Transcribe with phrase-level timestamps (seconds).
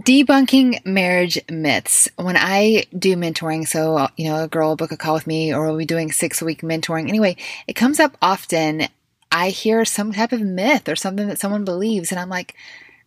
[0.00, 2.08] Debunking marriage myths.
[2.16, 5.52] When I do mentoring, so, you know, a girl will book a call with me
[5.52, 7.08] or we'll be doing six week mentoring.
[7.08, 8.88] Anyway, it comes up often.
[9.30, 12.54] I hear some type of myth or something that someone believes, and I'm like,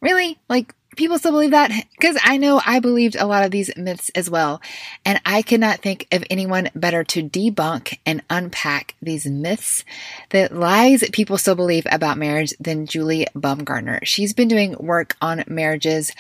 [0.02, 0.38] really?
[0.48, 1.72] Like, people still believe that?
[1.98, 4.62] Because I know I believed a lot of these myths as well.
[5.06, 9.84] And I cannot think of anyone better to debunk and unpack these myths,
[10.30, 14.00] the lies people still believe about marriage than Julie Baumgardner.
[14.04, 16.14] She's been doing work on marriages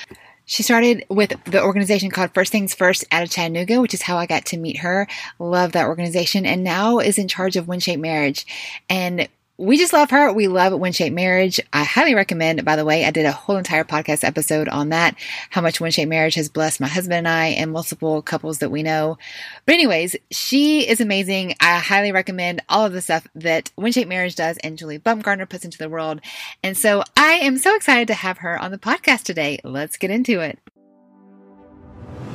[0.46, 4.18] she started with the organization called First Things First out of Chattanooga, which is how
[4.18, 5.08] I got to meet her.
[5.40, 8.45] Love that organization and now is in charge of WinShape Marriage.
[8.90, 10.34] And we just love her.
[10.34, 11.59] We love WinShape Marriage.
[11.71, 15.16] I highly recommend, by the way, I did a whole entire podcast episode on that,
[15.52, 18.81] how much WinShape Marriage has blessed my husband and I and multiple couples that we
[18.81, 19.17] know.
[19.66, 21.55] But anyways, she is amazing.
[21.59, 25.65] I highly recommend all of the stuff that WinShape Marriage does and Julie Baumgardner puts
[25.65, 26.21] into the world.
[26.63, 29.59] And so I am so excited to have her on the podcast today.
[29.63, 30.57] Let's get into it.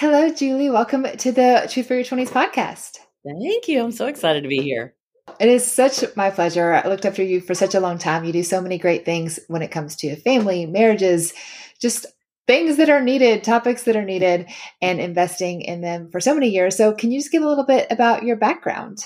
[0.00, 0.70] Hello, Julie.
[0.70, 2.98] Welcome to the Truth for Your 20s podcast.
[3.26, 3.82] Thank you.
[3.82, 4.94] I'm so excited to be here.
[5.40, 6.72] It is such my pleasure.
[6.72, 8.22] I looked after you for such a long time.
[8.22, 11.34] You do so many great things when it comes to family, marriages,
[11.80, 12.06] just
[12.46, 14.46] things that are needed, topics that are needed,
[14.80, 16.76] and investing in them for so many years.
[16.76, 18.98] So, can you just give a little bit about your background?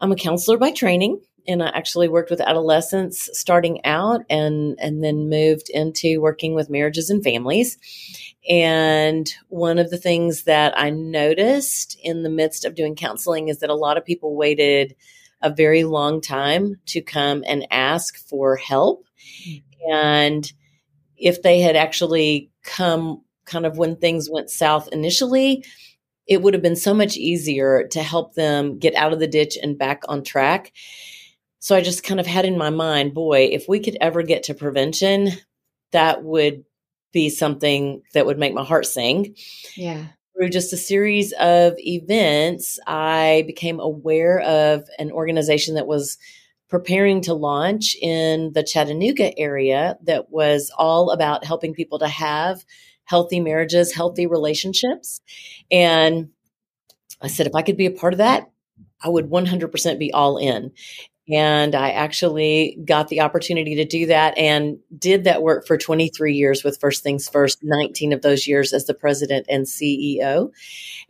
[0.00, 5.02] I'm a counselor by training and I actually worked with adolescents starting out and and
[5.02, 7.78] then moved into working with marriages and families.
[8.48, 13.58] And one of the things that I noticed in the midst of doing counseling is
[13.58, 14.96] that a lot of people waited
[15.42, 19.06] a very long time to come and ask for help.
[19.90, 20.50] And
[21.16, 25.64] if they had actually come kind of when things went south initially,
[26.26, 29.58] it would have been so much easier to help them get out of the ditch
[29.60, 30.72] and back on track.
[31.60, 34.44] So I just kind of had in my mind, boy, if we could ever get
[34.44, 35.28] to prevention,
[35.92, 36.64] that would
[37.12, 39.36] be something that would make my heart sing.
[39.76, 40.06] Yeah.
[40.36, 46.16] Through just a series of events, I became aware of an organization that was
[46.70, 52.64] preparing to launch in the Chattanooga area that was all about helping people to have
[53.04, 55.20] healthy marriages, healthy relationships.
[55.70, 56.30] And
[57.20, 58.50] I said, if I could be a part of that,
[59.02, 60.70] I would 100% be all in.
[61.32, 66.34] And I actually got the opportunity to do that and did that work for 23
[66.34, 70.50] years with First Things First, 19 of those years as the president and CEO.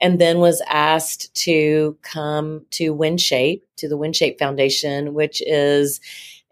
[0.01, 6.01] And then was asked to come to WinShape, to the WinShape Foundation, which is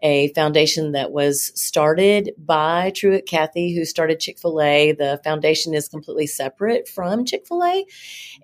[0.01, 4.93] a foundation that was started by Truett Cathy, who started Chick fil A.
[4.93, 7.85] The foundation is completely separate from Chick fil A.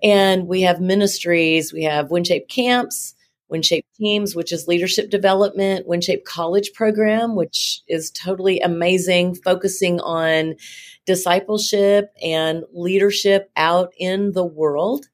[0.02, 3.15] And we have ministries, we have WinShape camps,
[3.52, 10.56] WinShape Teams, which is leadership development, WinShape College Program, which is totally amazing, focusing on
[11.04, 15.06] discipleship and leadership out in the world.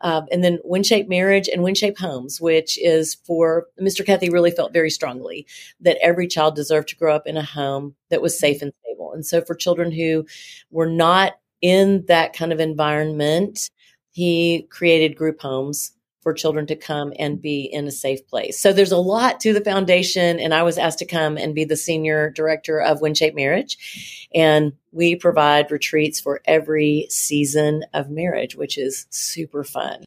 [0.00, 4.06] Uh, and then WinShape Marriage and WinShape Homes, which is for Mr.
[4.06, 5.46] Cathy really felt very strongly
[5.80, 9.12] that every child deserved to grow up in a home that was safe and stable.
[9.12, 10.24] And so for children who
[10.70, 13.68] were not in that kind of environment,
[14.12, 15.92] he created group homes
[16.22, 18.60] for children to come and be in a safe place.
[18.60, 20.38] So there's a lot to the foundation.
[20.38, 24.28] And I was asked to come and be the senior director of WinShape Marriage.
[24.34, 30.04] And we provide retreats for every season of marriage, which is super fun.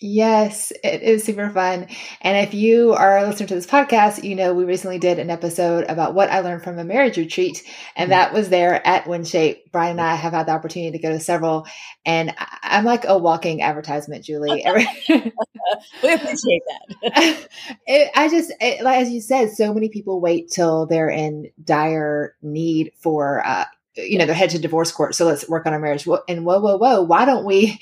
[0.00, 1.88] Yes, it is super fun.
[2.20, 5.86] And if you are listening to this podcast, you know we recently did an episode
[5.88, 7.64] about what I learned from a marriage retreat,
[7.96, 8.10] and mm-hmm.
[8.10, 9.72] that was there at WinShape.
[9.72, 11.66] Bryan and I have had the opportunity to go to several,
[12.06, 12.32] and
[12.62, 14.64] I'm like a walking advertisement, Julie.
[15.08, 17.48] we appreciate that.
[17.86, 21.50] it, I just, it, like as you said, so many people wait till they're in
[21.64, 23.64] dire need for uh,
[23.98, 25.14] you know, they're headed to divorce court.
[25.14, 26.06] So let's work on our marriage.
[26.28, 27.02] And whoa, whoa, whoa.
[27.02, 27.80] Why don't we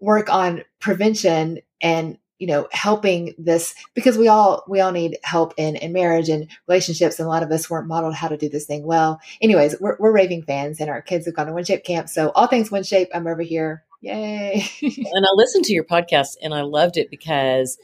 [0.00, 5.54] work on prevention and, you know, helping this because we all, we all need help
[5.56, 7.18] in, in marriage and relationships.
[7.18, 9.20] And a lot of us weren't modeled how to do this thing well.
[9.40, 12.08] Anyways, we're, we're raving fans and our kids have gone to WinShape camp.
[12.08, 13.84] So all things WinShape, I'm over here.
[14.00, 14.64] Yay.
[14.82, 17.78] and I listened to your podcast and I loved it because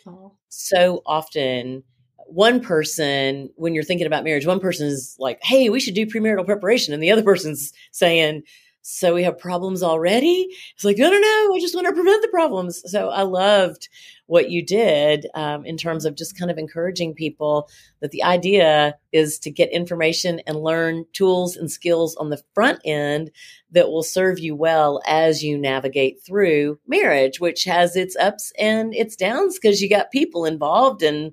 [0.48, 1.84] so often
[2.28, 6.06] one person, when you're thinking about marriage, one person is like, hey, we should do
[6.06, 6.92] premarital preparation.
[6.92, 8.42] And the other person's saying,
[8.82, 10.48] so we have problems already.
[10.74, 12.82] It's like, no, no, no, I just want to prevent the problems.
[12.86, 13.88] So I loved
[14.26, 17.68] what you did um, in terms of just kind of encouraging people
[18.00, 22.80] that the idea is to get information and learn tools and skills on the front
[22.84, 23.30] end
[23.72, 28.94] that will serve you well as you navigate through marriage, which has its ups and
[28.94, 31.32] its downs because you got people involved and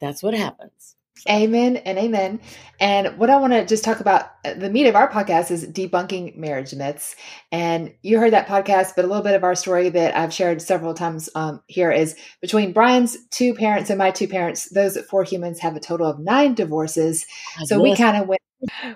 [0.00, 0.96] that's what happens.
[1.28, 2.40] Amen and amen.
[2.78, 5.66] And what I want to just talk about uh, the meat of our podcast is
[5.66, 7.16] debunking marriage myths.
[7.50, 10.60] And you heard that podcast, but a little bit of our story that I've shared
[10.60, 15.24] several times um, here is between Bryan's two parents and my two parents, those four
[15.24, 17.24] humans have a total of nine divorces.
[17.64, 18.42] so we kind of went,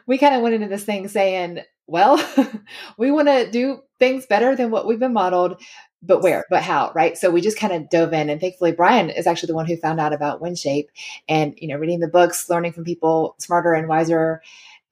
[0.07, 2.23] we kind of went into this thing saying, well,
[2.99, 5.61] we want to do things better than what we've been modeled
[6.03, 7.17] but where, but how, right?
[7.19, 9.77] So we just kind of dove in, and thankfully, Bryan is actually the one who
[9.77, 10.89] found out about WinShape,
[11.29, 14.43] and you know, reading the books, learning from people smarter and wiser,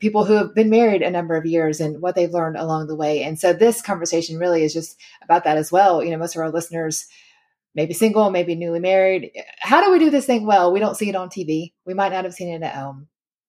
[0.01, 2.97] people who have been married a number of years, and what they've learned along the
[2.97, 3.23] way.
[3.23, 6.05] And so this conversation really is just about that as well.
[6.05, 7.07] You know, most of our listeners
[7.75, 9.31] maybe single, maybe newly married.
[9.61, 10.73] How do we do this thing well?
[10.73, 11.73] We don't see it on TV.
[11.85, 13.07] We might not have seen it at home.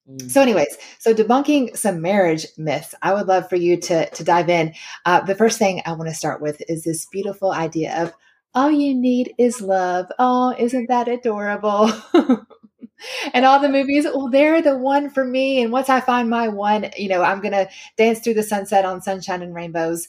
[0.09, 0.29] Mm.
[0.29, 4.49] So, anyways, so debunking some marriage myths, I would love for you to to dive
[4.49, 4.73] in.
[5.05, 8.13] Uh, the first thing I want to start with is this beautiful idea of
[8.53, 10.07] all you need is love.
[10.17, 11.91] Oh, isn't that adorable?
[13.33, 15.61] and all the movies, well, they're the one for me.
[15.61, 17.67] And once I find my one, you know, I'm gonna
[17.97, 20.07] dance through the sunset on sunshine and rainbows.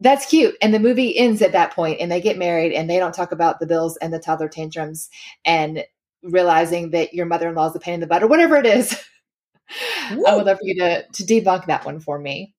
[0.00, 0.54] That's cute.
[0.60, 3.32] And the movie ends at that point and they get married and they don't talk
[3.32, 5.08] about the bills and the toddler tantrums
[5.44, 5.84] and
[6.22, 8.66] realizing that your mother in law is a pain in the butt or whatever it
[8.66, 8.96] is.
[10.26, 12.54] I would love for you to to debunk that one for me.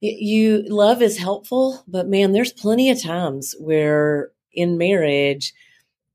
[0.00, 5.54] You love is helpful, but man, there's plenty of times where in marriage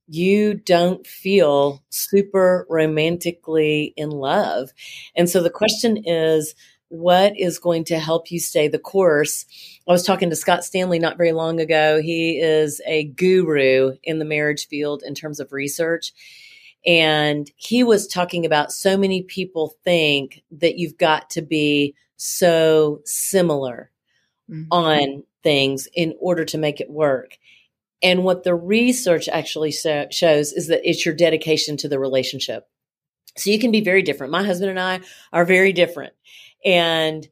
[0.07, 4.71] you don't feel super romantically in love.
[5.15, 6.55] And so the question is,
[6.89, 9.45] what is going to help you stay the course?
[9.87, 12.01] I was talking to Scott Stanley not very long ago.
[12.01, 16.13] He is a guru in the marriage field in terms of research.
[16.87, 23.01] And he was talking about so many people think that you've got to be so
[23.03, 23.91] similar
[24.49, 24.63] mm-hmm.
[24.71, 27.37] on things in order to make it work.
[28.01, 32.67] And what the research actually so- shows is that it's your dedication to the relationship.
[33.35, 34.31] So you can be very different.
[34.31, 35.01] My husband and I
[35.33, 36.13] are very different.
[36.65, 37.27] And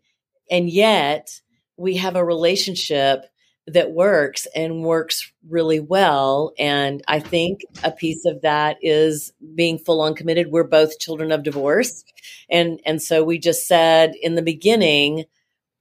[0.51, 1.41] and yet
[1.77, 3.25] we have a relationship
[3.67, 6.53] that works and works really well.
[6.59, 10.51] And I think a piece of that is being full on committed.
[10.51, 12.03] We're both children of divorce.
[12.49, 15.25] And, and so we just said in the beginning,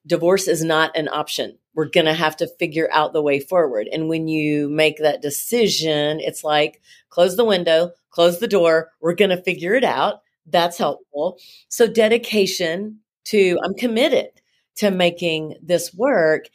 [0.07, 1.59] divorce is not an option.
[1.75, 3.89] We're going to have to figure out the way forward.
[3.93, 8.91] And when you make that decision, it's like close the window, close the door.
[9.01, 10.21] We're going to figure it out.
[10.47, 11.39] That's helpful.
[11.69, 14.29] So dedication to, I'm committed
[14.77, 16.47] to making this work.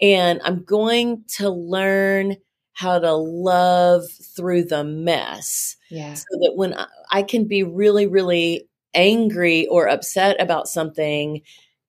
[0.00, 2.36] And I'm going to learn
[2.72, 4.04] how to love
[4.36, 5.76] through the mess.
[5.90, 6.14] Yeah.
[6.14, 11.42] So that when I, I can be really, really angry or upset about something,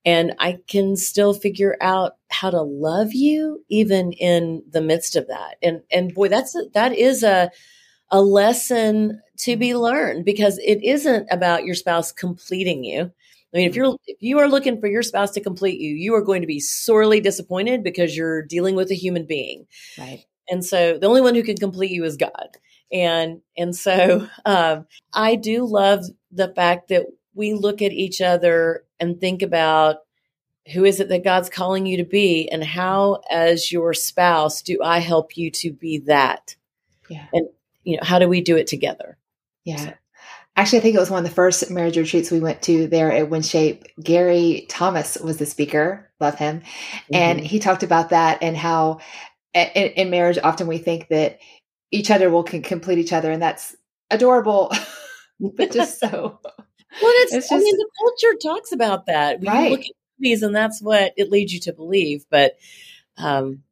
[0.06, 5.28] and I can still figure out how to love you even in the midst of
[5.28, 5.58] that.
[5.62, 7.52] And and boy, that's a, that is a
[8.10, 13.12] a lesson to be learned because it isn't about your spouse completing you.
[13.54, 16.14] I mean, if you're if you are looking for your spouse to complete you, you
[16.14, 19.66] are going to be sorely disappointed because you're dealing with a human being.
[19.98, 20.26] Right.
[20.50, 22.58] And so the only one who can complete you is God.
[22.92, 28.86] And and so um, I do love the fact that we look at each other
[29.00, 29.98] and think about
[30.74, 34.80] who is it that God's calling you to be and how as your spouse do
[34.84, 36.56] I help you to be that?
[37.10, 37.26] Yeah.
[37.34, 37.48] And
[37.84, 39.18] you know, how do we do it together?
[39.64, 39.78] Yeah.
[39.78, 39.94] So
[40.60, 43.12] actually, I think it was one of the first marriage retreats we went to there
[43.12, 43.86] at WinShape.
[44.04, 46.12] Gary Thomas was the speaker.
[46.20, 46.60] Love him.
[46.60, 47.16] Mm-hmm.
[47.16, 49.00] And he talked about that and how
[49.54, 51.40] in, in, marriage, often we think that
[51.92, 53.32] each other will can complete each other.
[53.32, 53.76] And that's
[54.12, 54.72] adorable,
[55.40, 56.10] but just so.
[56.12, 59.40] well, it's, it's just, I mean, the culture talks about that.
[59.42, 59.72] Right.
[59.72, 62.26] look at movies and that's what it leads you to believe.
[62.30, 62.58] But,
[63.18, 63.64] um,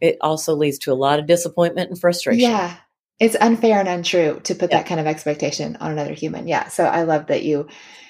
[0.00, 2.50] it also leads to a lot of disappointment and frustration.
[2.50, 2.76] Yeah
[3.18, 4.78] it's unfair and untrue to put yeah.
[4.78, 6.48] that kind of expectation on another human.
[6.48, 6.68] Yeah.
[6.68, 7.68] So I love that you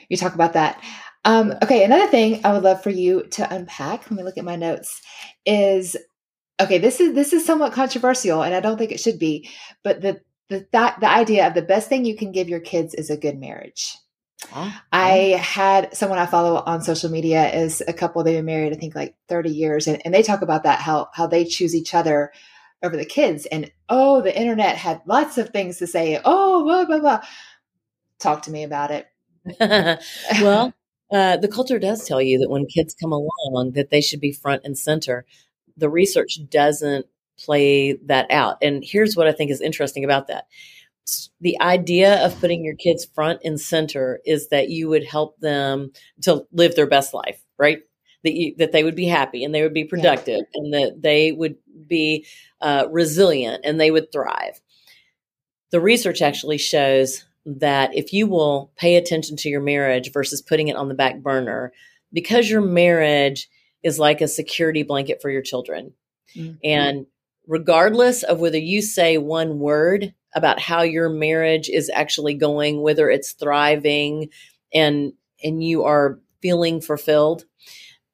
[0.08, 0.82] you talk about that.
[1.24, 4.10] Um, okay, another thing I would love for you to unpack.
[4.10, 5.00] Let me look at my notes.
[5.46, 5.96] Is
[6.60, 6.78] okay.
[6.78, 9.48] This is this is somewhat controversial, and I don't think it should be.
[9.84, 12.94] But the the that the idea of the best thing you can give your kids
[12.94, 13.96] is a good marriage.
[14.90, 18.24] I had someone I follow on social media is a couple.
[18.24, 21.08] They've been married, I think, like thirty years, and, and they talk about that how
[21.14, 22.32] how they choose each other
[22.82, 23.46] over the kids.
[23.46, 26.20] And oh, the internet had lots of things to say.
[26.24, 27.20] Oh, blah, blah, blah.
[28.18, 29.06] Talk to me about it.
[30.40, 30.72] well,
[31.12, 34.32] Uh, the culture does tell you that when kids come along, that they should be
[34.32, 35.26] front and center.
[35.76, 37.04] The research doesn't
[37.38, 38.56] play that out.
[38.62, 40.46] And here's what I think is interesting about that.
[41.40, 45.92] The idea of putting your kids front and center is that you would help them
[46.22, 47.80] to live their best life, right?
[48.24, 50.60] That you, that they would be happy and they would be productive yeah.
[50.60, 51.56] and that they would
[51.88, 52.24] be
[52.60, 54.60] uh, resilient and they would thrive.
[55.72, 60.68] The research actually shows that if you will pay attention to your marriage versus putting
[60.68, 61.72] it on the back burner,
[62.12, 63.48] because your marriage
[63.82, 65.92] is like a security blanket for your children.
[66.36, 66.58] Mm-hmm.
[66.62, 67.06] And
[67.48, 73.10] regardless of whether you say one word about how your marriage is actually going, whether
[73.10, 74.28] it's thriving
[74.72, 75.12] and
[75.42, 77.44] and you are feeling fulfilled,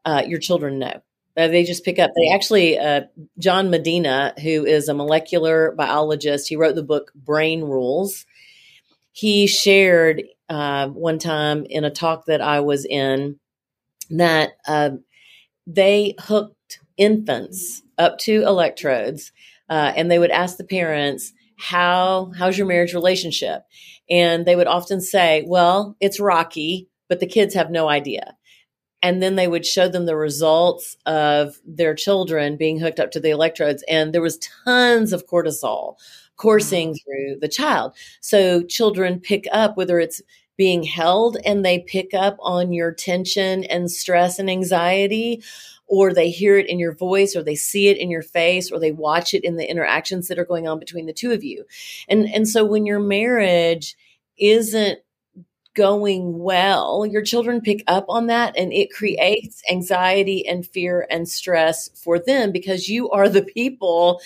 [0.08, 1.02] uh, your children know.
[1.36, 2.10] Uh, they just pick up.
[2.16, 3.02] They actually, uh,
[3.38, 8.24] John Medina, who is a molecular biologist, he wrote the book Brain Rules.
[9.12, 13.38] He shared uh, one time in a talk that I was in
[14.10, 14.92] that uh,
[15.66, 19.32] they hooked infants up to electrodes,
[19.68, 23.64] uh, and they would ask the parents, "How how's your marriage relationship?"
[24.08, 28.37] And they would often say, "Well, it's rocky," but the kids have no idea.
[29.02, 33.20] And then they would show them the results of their children being hooked up to
[33.20, 35.96] the electrodes, and there was tons of cortisol
[36.36, 37.94] coursing through the child.
[38.20, 40.22] So children pick up whether it's
[40.56, 45.42] being held and they pick up on your tension and stress and anxiety
[45.86, 48.78] or they hear it in your voice or they see it in your face or
[48.78, 51.64] they watch it in the interactions that are going on between the two of you.
[52.08, 53.96] And and so when your marriage
[54.38, 54.98] isn't
[55.78, 61.28] going well, your children pick up on that and it creates anxiety and fear and
[61.28, 64.20] stress for them because you are the people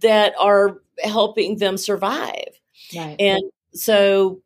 [0.00, 2.58] that are helping them survive.
[2.96, 3.14] Right.
[3.20, 3.42] And
[3.74, 4.40] so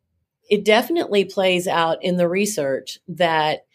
[0.49, 3.65] it definitely plays out in the research that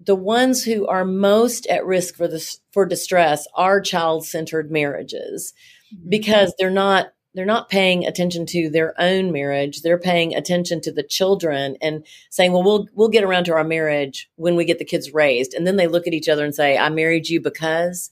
[0.00, 5.54] the ones who are most at risk for this for distress are child-centered marriages
[5.94, 6.10] mm-hmm.
[6.10, 9.82] because they're not they're not paying attention to their own marriage.
[9.82, 13.64] They're paying attention to the children and saying well we'll we'll get around to our
[13.64, 15.52] marriage when we get the kids raised.
[15.52, 18.10] And then they look at each other and say i married you because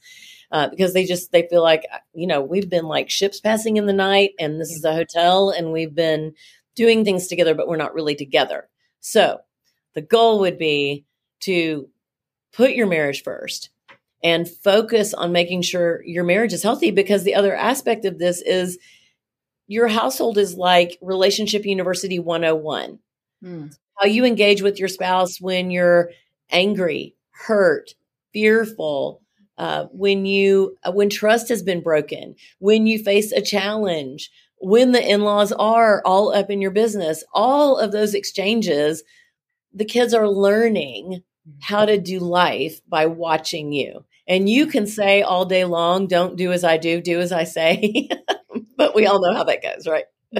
[0.50, 3.86] uh, because they just they feel like you know we've been like ships passing in
[3.86, 6.34] the night and this is a hotel and we've been
[6.74, 8.68] doing things together but we're not really together.
[9.00, 9.38] So
[9.94, 11.04] the goal would be
[11.40, 11.88] to
[12.52, 13.70] put your marriage first
[14.22, 18.40] and focus on making sure your marriage is healthy because the other aspect of this
[18.42, 18.78] is
[19.72, 22.98] your household is like relationship university 101
[23.44, 23.76] mm.
[23.96, 26.10] how you engage with your spouse when you're
[26.50, 27.94] angry hurt
[28.32, 29.22] fearful
[29.58, 34.92] uh, when you uh, when trust has been broken, when you face a challenge, when
[34.92, 39.02] the in-laws are all up in your business, all of those exchanges,
[39.72, 41.22] the kids are learning
[41.60, 44.04] how to do life by watching you.
[44.26, 47.44] And you can say all day long, don't do as I do, do as I
[47.44, 48.08] say.
[48.76, 50.04] but we all know how that goes, right?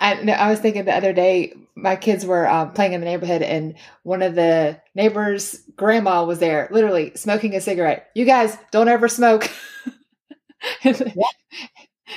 [0.00, 3.42] I, I was thinking the other day, my kids were um, playing in the neighborhood,
[3.42, 8.08] and one of the neighbors' grandma was there, literally smoking a cigarette.
[8.14, 9.50] You guys don't ever smoke.
[10.84, 11.30] that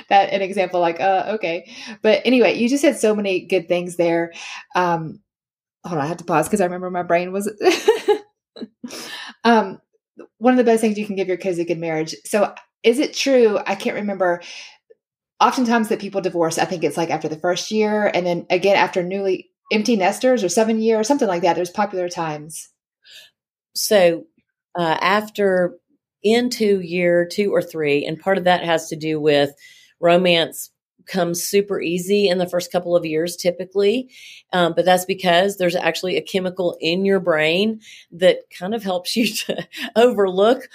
[0.10, 1.72] an example, like, uh, okay.
[2.02, 4.34] But anyway, you just said so many good things there.
[4.76, 5.20] Um,
[5.86, 7.52] hold on, I had to pause because I remember my brain was.
[9.44, 9.80] um,
[10.38, 12.16] one of the best things you can give your kids a good marriage.
[12.26, 13.60] So, is it true?
[13.66, 14.42] I can't remember
[15.44, 18.78] oftentimes that people divorce, I think it's like after the first year, and then again
[18.78, 21.56] after newly empty nesters or seven years, something like that.
[21.56, 22.70] There's popular times.
[23.76, 24.26] So
[24.78, 25.78] uh, after
[26.22, 29.52] into year two or three, and part of that has to do with
[30.00, 30.72] romance
[31.06, 34.10] comes super easy in the first couple of years typically
[34.54, 37.80] um, but that's because there's actually a chemical in your brain
[38.12, 40.70] that kind of helps you to overlook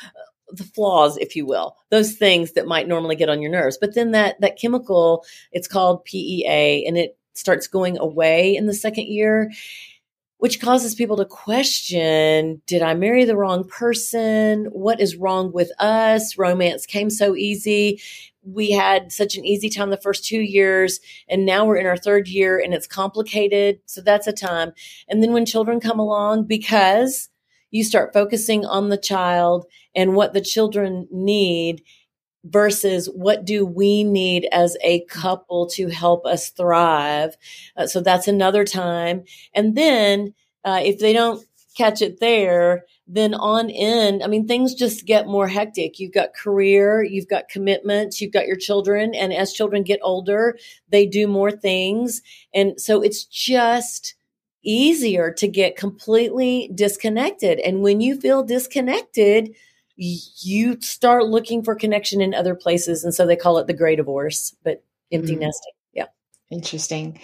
[0.51, 3.79] the flaws, if you will, those things that might normally get on your nerves.
[3.81, 8.75] But then that that chemical, it's called PEA, and it starts going away in the
[8.75, 9.53] second year,
[10.39, 14.67] which causes people to question: Did I marry the wrong person?
[14.67, 16.39] What is wrong with us?
[16.39, 18.01] Romance came so easy.
[18.45, 21.99] We had such an easy time the first two years, and now we're in our
[21.99, 23.81] third year, and it's complicated.
[23.87, 24.73] So that's a time.
[25.09, 27.29] And then when children come along, because
[27.71, 31.83] you start focusing on the child and what the children need
[32.45, 37.37] versus what do we need as a couple to help us thrive.
[37.77, 39.25] Uh, so that's another time.
[39.55, 40.35] And then
[40.65, 41.45] uh, if they don't
[41.77, 45.99] catch it there, then on in, I mean, things just get more hectic.
[45.99, 49.15] You've got career, you've got commitments, you've got your children.
[49.15, 50.59] And as children get older,
[50.91, 52.21] they do more things.
[52.53, 54.15] And so it's just,
[54.69, 57.59] easier to get completely disconnected.
[57.61, 59.55] And when you feel disconnected,
[59.97, 63.03] you start looking for connection in other places.
[63.03, 65.41] And so they call it the gray divorce, but empty mm-hmm.
[65.41, 65.73] nesting.
[65.95, 66.07] Yeah.
[66.51, 67.19] Interesting.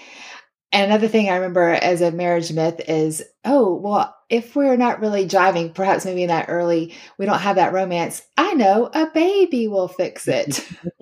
[0.75, 5.01] And another thing I remember as a marriage myth is, oh, well, if we're not
[5.01, 8.23] really driving, perhaps maybe in that early, we don't have that romance.
[8.37, 10.69] I know a baby will fix it.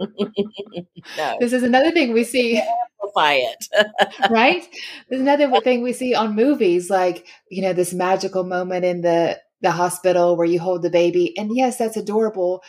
[1.16, 1.36] no.
[1.40, 2.58] This is another thing we see.
[3.02, 3.66] Amplify it.
[4.30, 4.62] right?
[5.08, 9.40] There's another thing we see on movies, like, you know, this magical moment in the,
[9.62, 11.34] the hospital where you hold the baby.
[11.38, 12.62] And yes, that's adorable.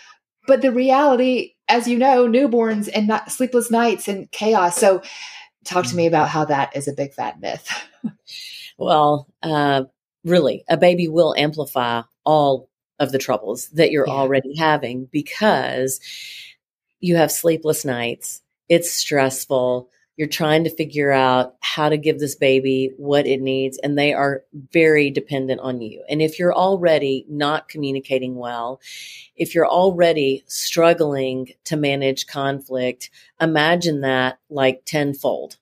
[0.47, 4.77] But the reality, as you know, newborns and not, sleepless nights and chaos.
[4.77, 5.01] So,
[5.63, 7.67] talk to me about how that is a big fat myth.
[8.77, 9.83] well, uh,
[10.23, 14.13] really, a baby will amplify all of the troubles that you're yeah.
[14.13, 15.99] already having because
[16.99, 18.41] you have sleepless nights.
[18.69, 19.89] It's stressful.
[20.15, 24.13] You're trying to figure out how to give this baby what it needs, and they
[24.13, 26.03] are very dependent on you.
[26.07, 28.79] And if you're already not communicating well,
[29.35, 33.09] if you're already struggling to manage conflict,
[33.41, 35.57] imagine that like tenfold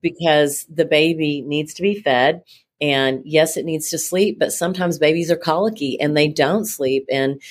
[0.00, 2.42] because the baby needs to be fed.
[2.80, 7.06] And yes, it needs to sleep, but sometimes babies are colicky and they don't sleep.
[7.10, 7.42] And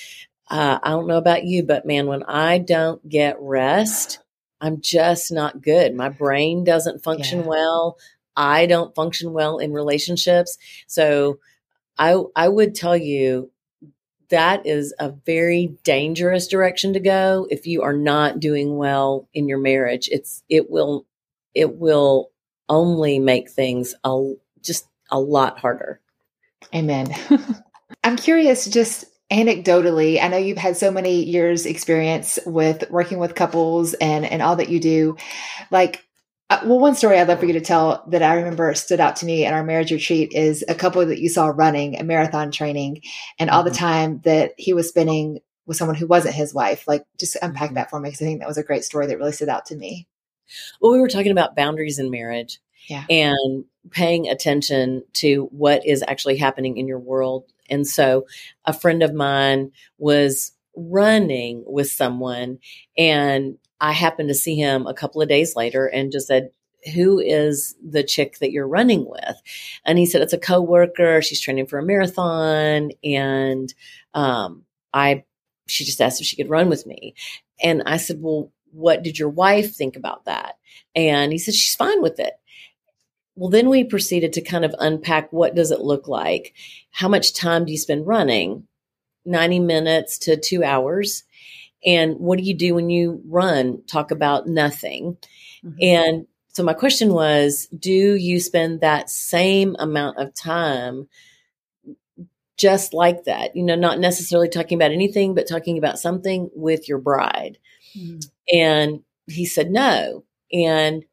[0.50, 4.18] uh, I don't know about you, but man, when I don't get rest,
[4.60, 5.94] I'm just not good.
[5.94, 7.46] My brain doesn't function yeah.
[7.46, 7.98] well.
[8.36, 10.58] I don't function well in relationships.
[10.86, 11.38] So
[11.98, 13.50] I I would tell you
[14.30, 19.48] that is a very dangerous direction to go if you are not doing well in
[19.48, 20.08] your marriage.
[20.10, 21.06] It's it will
[21.54, 22.30] it will
[22.68, 26.00] only make things a, just a lot harder.
[26.74, 27.14] Amen.
[28.04, 33.34] I'm curious just anecdotally, I know you've had so many years experience with working with
[33.34, 35.16] couples and and all that you do.
[35.70, 36.04] Like
[36.50, 39.16] uh, well, one story I'd love for you to tell that I remember stood out
[39.16, 42.50] to me at our marriage retreat is a couple that you saw running a marathon
[42.50, 43.02] training
[43.38, 43.78] and all the mm-hmm.
[43.78, 46.88] time that he was spending with someone who wasn't his wife.
[46.88, 47.74] Like, just unpack mm-hmm.
[47.76, 49.66] that for me because I think that was a great story that really stood out
[49.66, 50.08] to me.
[50.80, 53.04] Well, we were talking about boundaries in marriage yeah.
[53.08, 57.44] and paying attention to what is actually happening in your world.
[57.70, 58.26] And so
[58.64, 62.58] a friend of mine was running with someone
[62.96, 66.50] and I happened to see him a couple of days later and just said,
[66.94, 69.40] who is the chick that you're running with?
[69.84, 71.20] And he said, it's a coworker.
[71.22, 72.90] She's training for a marathon.
[73.04, 73.72] And,
[74.14, 75.24] um, I,
[75.66, 77.14] she just asked if she could run with me.
[77.62, 80.56] And I said, well, what did your wife think about that?
[80.94, 82.34] And he said, she's fine with it.
[83.36, 86.54] Well, then we proceeded to kind of unpack what does it look like?
[86.90, 88.66] How much time do you spend running?
[89.24, 91.24] 90 minutes to two hours.
[91.84, 93.82] And what do you do when you run?
[93.86, 95.16] Talk about nothing.
[95.64, 95.78] Mm-hmm.
[95.80, 101.08] And so my question was, do you spend that same amount of time
[102.56, 103.56] just like that?
[103.56, 107.58] You know, not necessarily talking about anything, but talking about something with your bride.
[107.96, 108.18] Mm-hmm.
[108.54, 110.24] And he said no.
[110.52, 111.04] And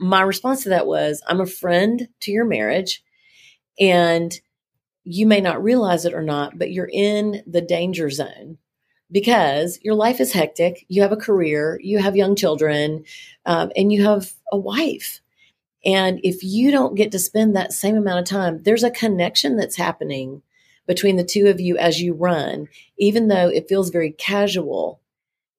[0.00, 3.04] my response to that was, I'm a friend to your marriage.
[3.78, 4.38] And
[5.04, 8.58] you may not realize it or not, but you're in the danger zone
[9.12, 10.84] because your life is hectic.
[10.88, 13.04] You have a career, you have young children,
[13.44, 15.20] um, and you have a wife.
[15.84, 19.56] And if you don't get to spend that same amount of time, there's a connection
[19.56, 20.42] that's happening
[20.86, 25.00] between the two of you as you run, even though it feels very casual.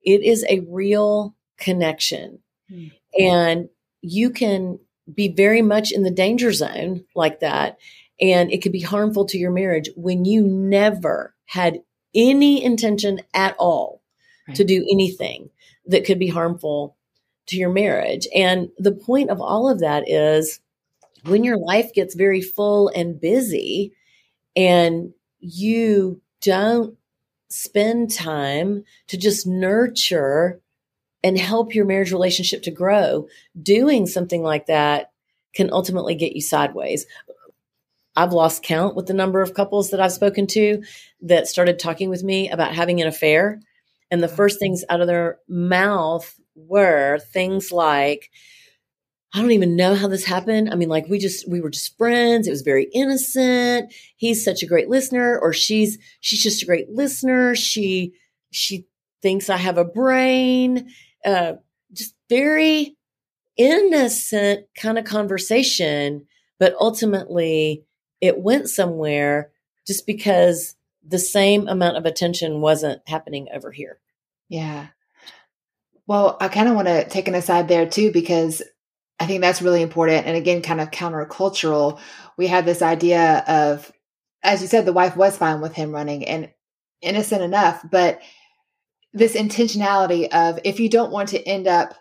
[0.04, 2.40] It is a real connection.
[2.72, 2.92] Mm.
[3.18, 3.70] And
[4.02, 4.80] you can
[5.14, 7.78] be very much in the danger zone like that.
[8.20, 11.82] And it could be harmful to your marriage when you never had
[12.14, 14.02] any intention at all
[14.48, 14.56] right.
[14.58, 15.50] to do anything
[15.88, 16.96] that could be harmful
[17.48, 18.28] to your marriage.
[18.36, 20.60] And the point of all of that is
[21.26, 23.94] when your life gets very full and busy
[24.56, 26.96] and you don't
[27.50, 30.62] spend time to just nurture
[31.24, 33.28] and help your marriage relationship to grow,
[33.62, 35.12] doing something like that
[35.54, 37.06] can ultimately get you sideways.
[38.16, 40.84] I've lost count with the number of couples that I've spoken to
[41.22, 43.62] that started talking with me about having an affair.
[44.10, 44.36] And the mm-hmm.
[44.36, 48.30] first things out of their mouth were things like,
[49.34, 50.70] I don't even know how this happened.
[50.72, 52.48] I mean, like we just, we were just friends.
[52.48, 53.94] It was very innocent.
[54.18, 57.56] He's such a great listener or she's, she's just a great listener.
[57.56, 58.14] She,
[58.52, 58.88] she
[59.22, 60.92] thinks I have a brain.
[61.26, 61.54] Uh,
[61.94, 62.96] just very
[63.58, 66.26] innocent kind of conversation,
[66.60, 67.84] but ultimately
[68.22, 69.52] it went somewhere
[69.86, 74.00] just because the same amount of attention wasn't happening over here.
[74.50, 74.88] Yeah.
[76.08, 78.62] Well, I kind of want to take an aside there too, because
[79.20, 80.28] I think that's really important.
[80.28, 82.00] And again, kind of countercultural.
[82.38, 83.92] We had this idea of,
[84.44, 86.52] as you said, the wife was fine with him running and
[87.02, 88.22] innocent enough, but
[89.14, 91.94] this intentionality of if you don't want to end up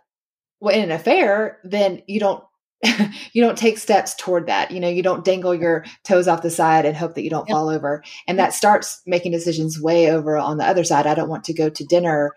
[0.63, 2.45] in an affair, then you don't
[3.33, 4.71] you don't take steps toward that.
[4.71, 7.49] You know, you don't dangle your toes off the side and hope that you don't
[7.49, 7.55] yep.
[7.55, 8.03] fall over.
[8.27, 11.07] And that starts making decisions way over on the other side.
[11.07, 12.33] I don't want to go to dinner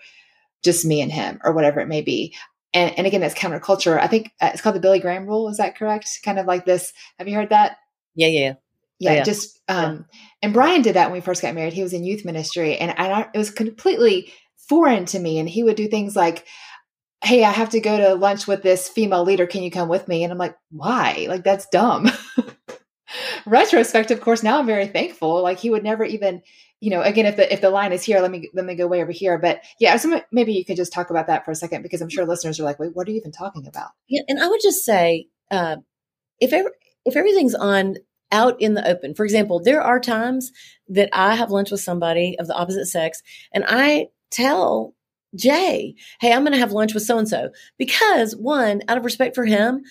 [0.62, 2.36] just me and him or whatever it may be.
[2.74, 4.00] And, and again, that's counterculture.
[4.00, 5.48] I think uh, it's called the Billy Graham rule.
[5.48, 6.20] Is that correct?
[6.26, 6.92] Kind of like this.
[7.20, 7.78] Have you heard that?
[8.16, 8.54] Yeah, yeah, yeah.
[9.00, 10.20] Yeah, just um, yeah.
[10.44, 11.74] and Bryan did that when we first got married.
[11.74, 14.32] He was in youth ministry, and, and I, it was completely
[14.68, 15.40] foreign to me.
[15.40, 16.46] And he would do things like,
[17.24, 19.48] hey, I have to go to lunch with this female leader.
[19.48, 20.24] Can you come with me?
[20.24, 21.26] And I'm like, why?
[21.30, 22.10] Like, that's dumb.
[23.46, 25.42] Retrospect, of course, now I'm very thankful.
[25.42, 26.42] Like, he would never even,
[26.82, 28.88] you know, again, if the if the line is here, let me let me go
[28.88, 29.38] way over here.
[29.38, 32.10] But yeah, so maybe you could just talk about that for a second because I'm
[32.10, 33.92] sure listeners are like, wait, what are you even talking about?
[34.08, 35.78] Yeah, and I would just say, uh,
[36.42, 36.72] if ever,
[37.06, 37.96] if everything's on
[38.32, 40.52] out in the open, for example, there are times
[40.90, 43.22] that I have lunch with somebody of the opposite sex,
[43.54, 44.94] and I tell
[45.36, 47.50] Jay, hey, I'm going to have lunch with so and so.
[47.78, 49.84] Because one, out of respect for him,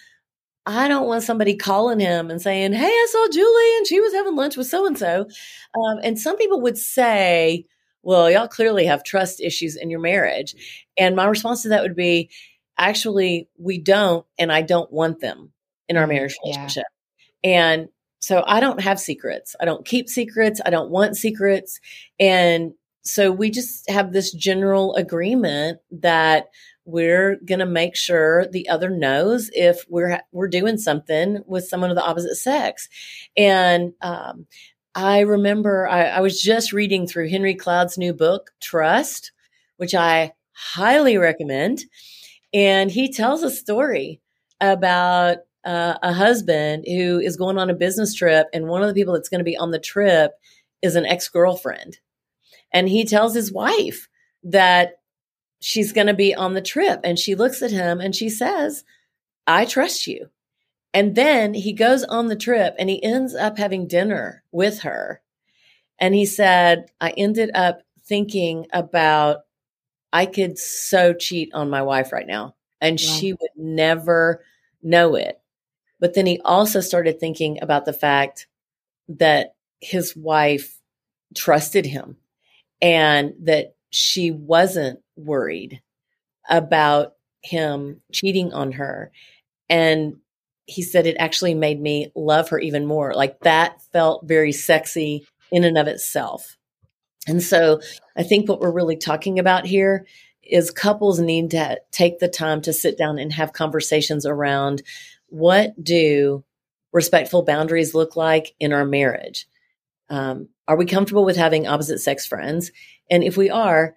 [0.67, 4.13] I don't want somebody calling him and saying, hey, I saw Julie and she was
[4.13, 5.27] having lunch with so and so.
[5.75, 7.65] And some people would say,
[8.03, 10.55] well, y'all clearly have trust issues in your marriage.
[10.97, 12.31] And my response to that would be,
[12.79, 15.53] actually, we don't, and I don't want them
[15.89, 16.85] in our mm, marriage relationship.
[17.43, 17.51] Yeah.
[17.51, 17.89] And
[18.21, 19.57] so I don't have secrets.
[19.61, 20.61] I don't keep secrets.
[20.65, 21.81] I don't want secrets.
[22.21, 26.47] And so we just have this general agreement that
[26.85, 31.91] we're going to make sure the other knows if we're we're doing something with someone
[31.91, 32.89] of the opposite sex.
[33.37, 34.47] And um,
[34.95, 39.33] i remember I, I was just reading through henry cloud's new book trust
[39.79, 41.85] which i highly recommend.
[42.55, 44.21] And he tells a story
[44.61, 48.95] about uh, a husband who is going on a business trip and one of the
[48.95, 50.33] people that's going to be on the trip
[50.83, 51.99] is an ex-girlfriend
[52.73, 54.09] and he tells his wife
[54.45, 55.01] that
[55.61, 57.01] she's going to be on the trip.
[57.05, 58.85] And she looks at him and she says,
[59.47, 60.29] I trust you.
[60.95, 65.23] And then he goes on the trip and he ends up having dinner with her.
[65.99, 69.41] And he said, I ended up thinking about,
[70.13, 72.57] I could so cheat on my wife right now.
[72.81, 73.11] And yeah.
[73.11, 74.45] she would never
[74.83, 75.41] know it.
[76.01, 78.49] But then he also started thinking about the fact
[79.09, 80.81] that his wife
[81.35, 82.17] trusted him
[82.83, 85.81] and that she wasn't worried
[86.51, 89.13] about him cheating on her.
[89.69, 90.17] And
[90.67, 93.15] he said it actually made me love her even more.
[93.15, 96.57] Like that felt very sexy in and of itself.
[97.27, 97.81] And so
[98.17, 100.07] I think what we're really talking about here
[100.43, 104.83] is couples need to take the time to sit down and have conversations around
[105.29, 106.45] what do
[106.93, 109.47] respectful boundaries look like in our marriage?
[110.13, 112.71] Um, are we comfortable with having opposite sex friends?
[113.11, 113.97] And if we are,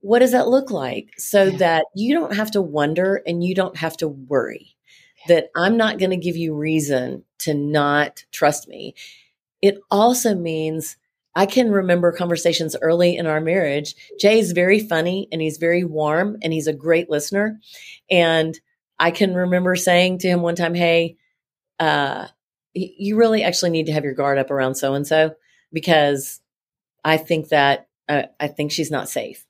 [0.00, 1.56] what does that look like so yeah.
[1.56, 4.76] that you don't have to wonder and you don't have to worry
[5.26, 5.36] yeah.
[5.36, 8.94] that I'm not going to give you reason to not trust me?
[9.62, 10.98] It also means
[11.34, 13.94] I can remember conversations early in our marriage.
[14.20, 17.58] Jay is very funny and he's very warm and he's a great listener.
[18.10, 18.60] And
[18.98, 21.16] I can remember saying to him one time, Hey,
[21.80, 22.26] uh,
[22.74, 25.34] you really actually need to have your guard up around so and so
[25.76, 26.40] because
[27.04, 29.44] I think that uh, I think she's not safe.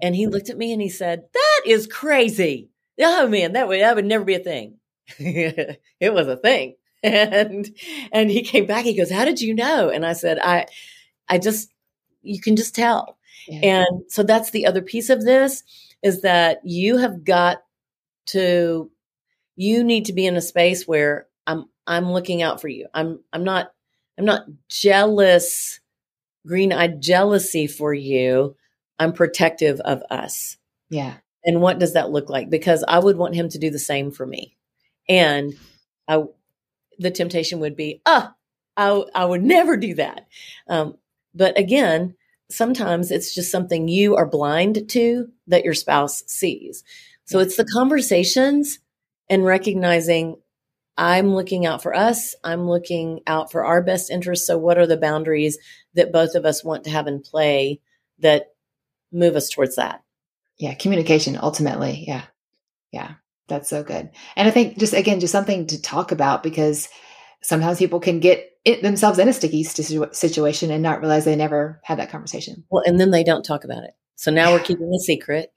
[0.00, 3.78] And he looked at me and he said, "That is crazy." Oh man, that would
[3.82, 4.78] that would never be a thing.
[5.18, 6.76] it was a thing.
[7.02, 7.68] And
[8.10, 8.84] and he came back.
[8.84, 10.66] He goes, "How did you know?" And I said, "I
[11.28, 11.70] I just
[12.22, 13.84] you can just tell." Yeah.
[13.84, 15.62] And so that's the other piece of this
[16.02, 17.62] is that you have got
[18.28, 18.90] to
[19.56, 22.86] you need to be in a space where I'm I'm looking out for you.
[22.94, 23.72] I'm I'm not
[24.20, 25.80] I'm not jealous,
[26.46, 28.54] green eyed jealousy for you.
[28.98, 30.58] I'm protective of us.
[30.90, 31.14] Yeah.
[31.42, 32.50] And what does that look like?
[32.50, 34.58] Because I would want him to do the same for me.
[35.08, 35.54] And
[36.06, 36.24] I,
[36.98, 38.34] the temptation would be, ah,
[38.76, 40.26] I, I would never do that.
[40.68, 40.98] Um,
[41.34, 42.14] but again,
[42.50, 46.84] sometimes it's just something you are blind to that your spouse sees.
[47.24, 48.80] So it's the conversations
[49.30, 50.36] and recognizing
[50.96, 52.34] I'm looking out for us.
[52.44, 54.46] I'm looking out for our best interests.
[54.46, 55.58] So, what are the boundaries
[55.94, 57.80] that both of us want to have in play
[58.18, 58.46] that
[59.12, 60.02] move us towards that?
[60.58, 62.04] Yeah, communication ultimately.
[62.06, 62.24] Yeah.
[62.92, 63.14] Yeah.
[63.48, 64.10] That's so good.
[64.36, 66.88] And I think just again, just something to talk about because
[67.42, 71.80] sometimes people can get it themselves in a sticky situation and not realize they never
[71.82, 72.64] had that conversation.
[72.70, 73.92] Well, and then they don't talk about it.
[74.16, 75.50] So now we're keeping a secret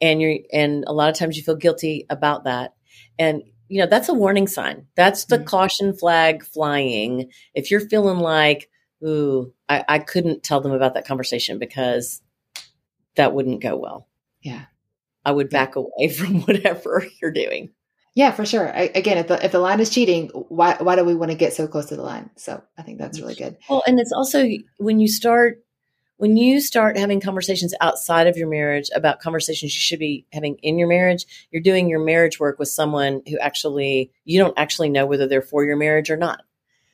[0.00, 2.72] and you're, and a lot of times you feel guilty about that.
[3.18, 4.86] And you know, that's a warning sign.
[4.96, 5.46] That's the Mhm.
[5.46, 7.30] caution flag flying.
[7.54, 8.68] If you're feeling like,
[9.06, 12.22] ooh, I, I couldn't tell them about that conversation because
[13.16, 14.08] that wouldn't go well.
[14.42, 14.64] Yeah.
[15.24, 17.70] I would back away from whatever you're doing.
[18.14, 18.68] Yeah, for sure.
[18.74, 21.36] I, again, if the if the line is cheating, why why do we want to
[21.36, 22.30] get so close to the line?
[22.36, 23.56] So I think that's really good.
[23.68, 24.44] Well, and it's also
[24.78, 25.62] when you start
[26.18, 30.56] when you start having conversations outside of your marriage about conversations you should be having
[30.56, 34.90] in your marriage, you're doing your marriage work with someone who actually you don't actually
[34.90, 36.42] know whether they're for your marriage or not.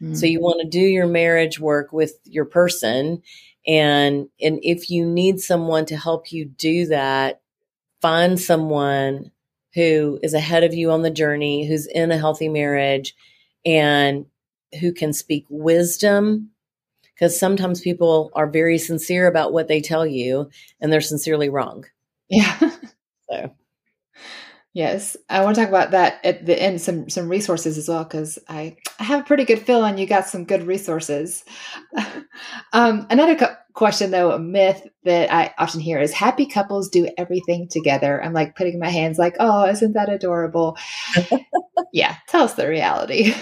[0.01, 0.27] So mm-hmm.
[0.27, 3.23] you want to do your marriage work with your person
[3.67, 7.41] and and if you need someone to help you do that,
[8.03, 9.31] find someone
[9.75, 13.15] who is ahead of you on the journey, who's in a healthy marriage
[13.65, 14.27] and
[14.81, 16.51] who can speak wisdom
[17.15, 20.51] because sometimes people are very sincere about what they tell you
[20.81, 21.85] and they're sincerely wrong.
[22.29, 22.71] yeah.
[23.31, 23.51] So
[24.75, 26.81] Yes, I want to talk about that at the end.
[26.81, 30.07] Some some resources as well because I I have a pretty good feel on you
[30.07, 31.45] got some good resources.
[32.73, 37.09] um, another co- question though, a myth that I often hear is happy couples do
[37.17, 38.21] everything together.
[38.21, 40.77] I'm like putting my hands like, oh, isn't that adorable?
[41.93, 43.33] yeah, tell us the reality.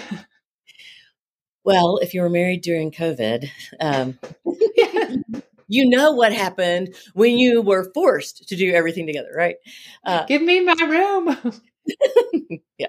[1.63, 3.49] Well, if you were married during COVID,
[3.79, 4.19] um,
[5.67, 9.55] you know what happened when you were forced to do everything together, right?
[10.05, 11.37] Uh, Give me my room.
[12.77, 12.87] yeah.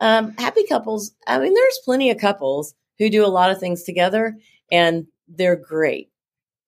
[0.00, 1.12] Um, happy couples.
[1.26, 4.36] I mean, there's plenty of couples who do a lot of things together
[4.70, 6.10] and they're great.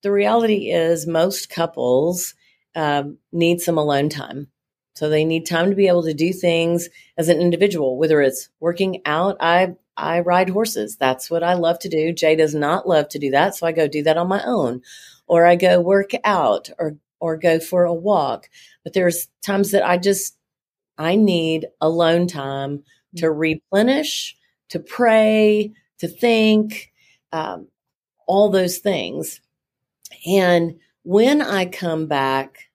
[0.03, 2.35] The reality is, most couples
[2.77, 4.49] um, need some alone time.
[4.95, 8.49] So they need time to be able to do things as an individual, whether it's
[8.61, 9.37] working out.
[9.41, 10.97] I I ride horses.
[10.97, 12.13] That's what I love to do.
[12.13, 14.83] Jay does not love to do that, so I go do that on my own,
[15.27, 18.49] or I go work out, or or go for a walk.
[18.83, 20.37] But there's times that I just
[20.99, 22.85] I need alone time
[23.17, 24.37] to replenish,
[24.71, 26.93] to pray, to think,
[27.33, 27.69] um,
[28.27, 29.41] all those things.
[30.27, 32.71] And when I come back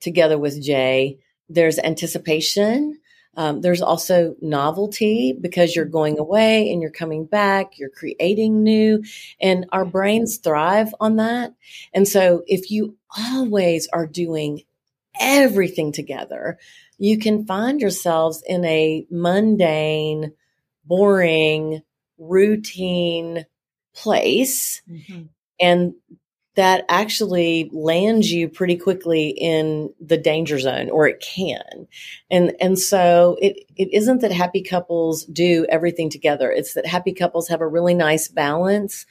[0.00, 2.98] together with Jay, there's anticipation.
[3.34, 9.02] Um, there's also novelty because you're going away and you're coming back, you're creating new,
[9.40, 11.54] and our brains thrive on that.
[11.94, 14.62] And so if you always are doing
[15.18, 16.58] everything together,
[16.98, 20.32] you can find yourselves in a mundane,
[20.84, 21.82] boring,
[22.18, 23.46] routine
[23.94, 24.82] place.
[24.88, 25.22] Mm-hmm.
[25.60, 25.94] And
[26.54, 31.88] that actually lands you pretty quickly in the danger zone or it can.
[32.30, 36.50] And and so it it isn't that happy couples do everything together.
[36.50, 39.06] It's that happy couples have a really nice balance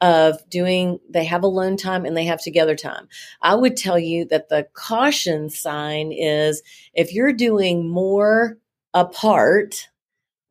[0.00, 3.08] of doing they have alone time and they have together time.
[3.42, 6.62] I would tell you that the caution sign is
[6.94, 8.58] if you're doing more
[8.92, 9.88] apart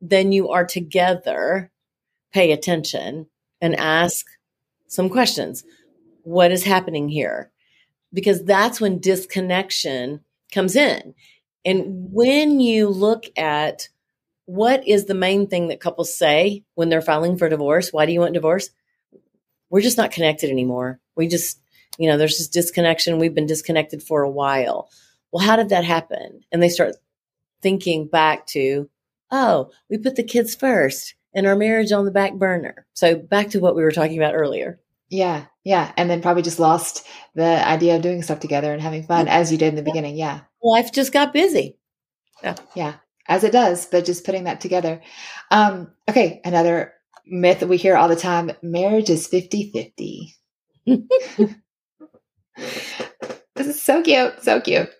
[0.02, 1.70] than you are together
[2.32, 3.26] pay attention
[3.62, 4.26] and ask
[4.88, 5.64] some questions
[6.24, 7.50] what is happening here?
[8.12, 10.20] Because that's when disconnection
[10.52, 11.14] comes in.
[11.64, 13.88] And when you look at
[14.46, 18.12] what is the main thing that couples say when they're filing for divorce, why do
[18.12, 18.70] you want divorce?
[19.70, 21.00] We're just not connected anymore.
[21.16, 21.60] We just,
[21.98, 23.18] you know, there's just disconnection.
[23.18, 24.90] We've been disconnected for a while.
[25.32, 26.44] Well, how did that happen?
[26.52, 26.96] And they start
[27.62, 28.88] thinking back to,
[29.30, 32.86] oh, we put the kids first and our marriage on the back burner.
[32.92, 34.78] So back to what we were talking about earlier.
[35.10, 39.02] Yeah, yeah, and then probably just lost the idea of doing stuff together and having
[39.04, 40.16] fun as you did in the beginning.
[40.16, 41.78] Yeah, life just got busy.
[42.42, 42.94] Yeah, yeah,
[43.28, 43.86] as it does.
[43.86, 45.02] But just putting that together.
[45.50, 46.94] Um, okay, another
[47.26, 50.32] myth we hear all the time: marriage is 50-50.
[53.54, 54.90] this is so cute, so cute.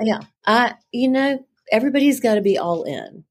[0.00, 3.24] yeah, I you know everybody's got to be all in.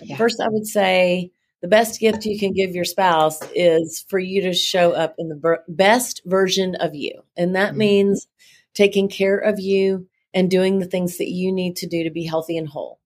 [0.00, 0.16] Yeah.
[0.16, 1.30] First, I would say
[1.62, 5.28] the best gift you can give your spouse is for you to show up in
[5.28, 7.22] the ver- best version of you.
[7.36, 7.78] And that mm-hmm.
[7.78, 8.26] means
[8.74, 12.24] taking care of you and doing the things that you need to do to be
[12.24, 12.98] healthy and whole.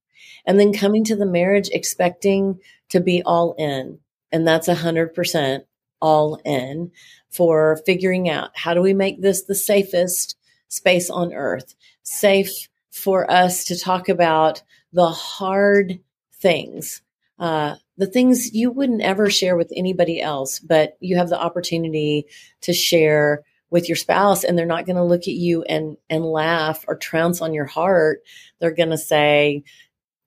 [0.47, 3.99] And then coming to the marriage expecting to be all in.
[4.33, 5.65] And that's a hundred percent
[6.01, 6.93] all in
[7.31, 10.37] for figuring out how do we make this the safest
[10.69, 16.01] space on earth, safe for us to talk about the hard
[16.41, 17.03] things,
[17.39, 22.27] uh, the things you wouldn't ever share with anybody else, but you have the opportunity
[22.63, 26.25] to share with your spouse and they're not going to look at you and and
[26.25, 28.21] laugh or trounce on your heart.
[28.61, 29.65] They're going to say,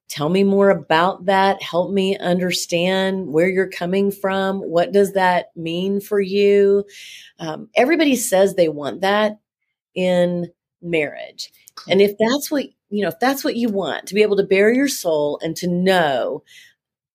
[0.08, 1.62] "Tell me more about that.
[1.62, 4.60] Help me understand where you're coming from.
[4.60, 6.84] What does that mean for you?"
[7.38, 9.38] Um, everybody says they want that
[9.94, 10.50] in
[10.82, 11.50] marriage,
[11.88, 14.42] and if that's what you know, if that's what you want, to be able to
[14.42, 16.42] bare your soul and to know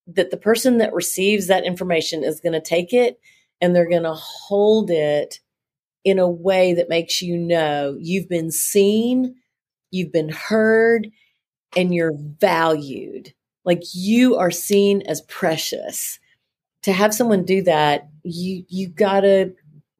[0.07, 3.19] that the person that receives that information is going to take it
[3.61, 5.39] and they're going to hold it
[6.03, 9.35] in a way that makes you know you've been seen,
[9.91, 11.09] you've been heard,
[11.75, 13.33] and you're valued.
[13.65, 16.19] Like you are seen as precious.
[16.83, 19.53] To have someone do that, you you got to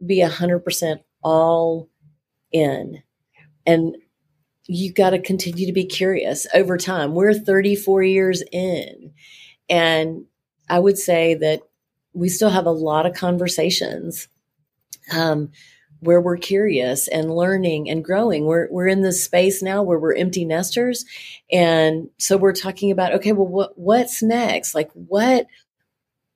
[0.05, 1.89] be a hundred percent all
[2.51, 3.01] in,
[3.65, 3.97] and
[4.67, 7.15] you got to continue to be curious over time.
[7.15, 9.11] We're 34 years in,
[9.69, 10.25] and
[10.69, 11.61] I would say that
[12.13, 14.27] we still have a lot of conversations
[15.11, 15.51] um,
[15.99, 18.45] where we're curious and learning and growing.
[18.45, 21.05] We're we're in this space now where we're empty nesters,
[21.51, 24.75] and so we're talking about okay, well, what what's next?
[24.75, 25.47] Like what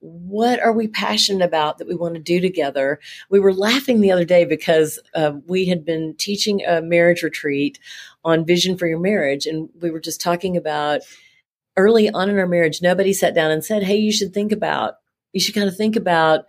[0.02, 3.00] what are we passionate about that we want to do together?
[3.30, 7.80] We were laughing the other day because uh, we had been teaching a marriage retreat
[8.24, 11.02] on vision for your marriage, and we were just talking about
[11.80, 12.82] early on in our marriage.
[12.82, 14.96] Nobody sat down and said, "Hey, you should think about
[15.34, 16.46] you should kind of think about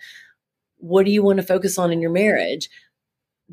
[0.79, 2.69] what do you want to focus on in your marriage."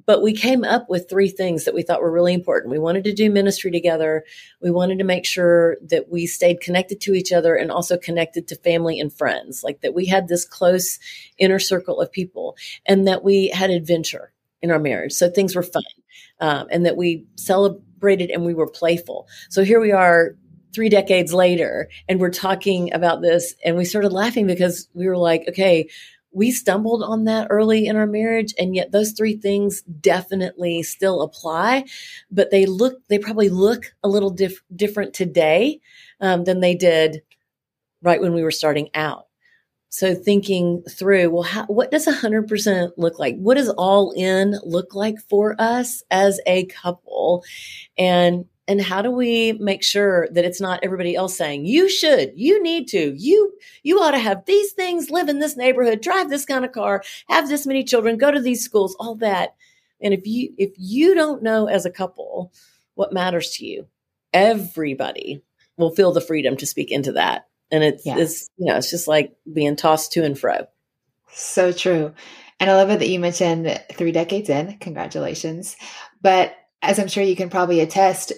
[0.06, 2.72] but we came up with three things that we thought were really important.
[2.72, 4.24] We wanted to do ministry together.
[4.62, 8.48] We wanted to make sure that we stayed connected to each other and also connected
[8.48, 11.00] to family and friends, like that we had this close
[11.40, 15.14] inner circle of people and that we had adventure in our marriage.
[15.14, 15.84] So things were fun
[16.40, 19.28] um, and that we celebrated and we were playful.
[19.50, 20.36] So here we are
[20.74, 25.18] three decades later and we're talking about this and we started laughing because we were
[25.18, 25.90] like, okay,
[26.32, 31.22] we stumbled on that early in our marriage and yet those three things definitely still
[31.22, 31.84] apply
[32.30, 35.80] but they look they probably look a little diff- different today
[36.20, 37.22] um, than they did
[38.02, 39.28] right when we were starting out.
[39.90, 43.36] So thinking through well how, what does 100% look like?
[43.38, 47.44] What does all in look like for us as a couple?
[47.98, 52.34] And and how do we make sure that it's not everybody else saying you should
[52.36, 53.54] you need to you
[53.84, 57.04] you ought to have these things live in this neighborhood drive this kind of car
[57.30, 59.56] have this many children go to these schools all that.
[60.02, 62.52] And if you if you don't know as a couple
[62.96, 63.88] what matters to you
[64.34, 65.42] everybody
[65.78, 67.48] will feel the freedom to speak into that.
[67.72, 68.18] And it's, yeah.
[68.18, 70.68] it's you know it's just like being tossed to and fro.
[71.32, 72.14] So true.
[72.60, 74.78] And i love it that you mentioned three decades in.
[74.80, 75.76] Congratulations.
[76.22, 78.34] But as I'm sure you can probably attest,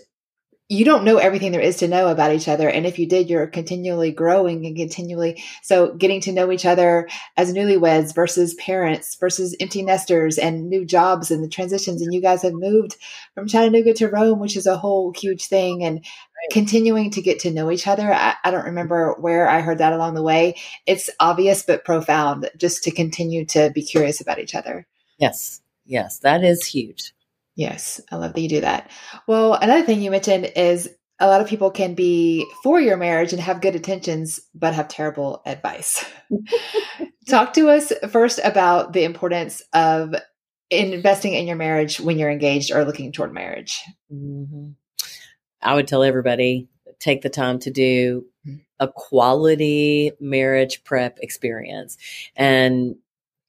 [0.71, 2.69] you don't know everything there is to know about each other.
[2.69, 5.43] And if you did, you're continually growing and continually.
[5.63, 10.85] So getting to know each other as newlyweds versus parents versus empty nesters and new
[10.85, 12.03] jobs and the transitions.
[12.03, 12.97] And you guys have moved
[13.33, 15.83] from Chattanooga to Rome, which is a whole huge thing.
[15.83, 16.05] And
[16.51, 18.13] continuing to get to know each other.
[18.13, 20.55] I, I don't remember where I heard that along the way.
[20.85, 24.87] It's obvious, but profound just to continue to be curious about each other.
[25.17, 25.61] Yes.
[25.85, 26.19] Yes.
[26.19, 27.13] That is huge.
[27.59, 28.89] Yes, I love that you do that.
[29.27, 30.87] Well, another thing you mentioned is
[31.19, 34.87] a lot of people can be for your marriage and have good intentions, but have
[34.87, 36.05] terrible advice.
[37.27, 40.15] Talk to us first about the importance of
[40.69, 43.81] investing in your marriage when you're engaged or looking toward marriage.
[44.09, 44.69] Mm-hmm.
[45.61, 46.69] I would tell everybody
[46.99, 48.59] take the time to do mm-hmm.
[48.79, 51.97] a quality marriage prep experience.
[52.37, 52.95] And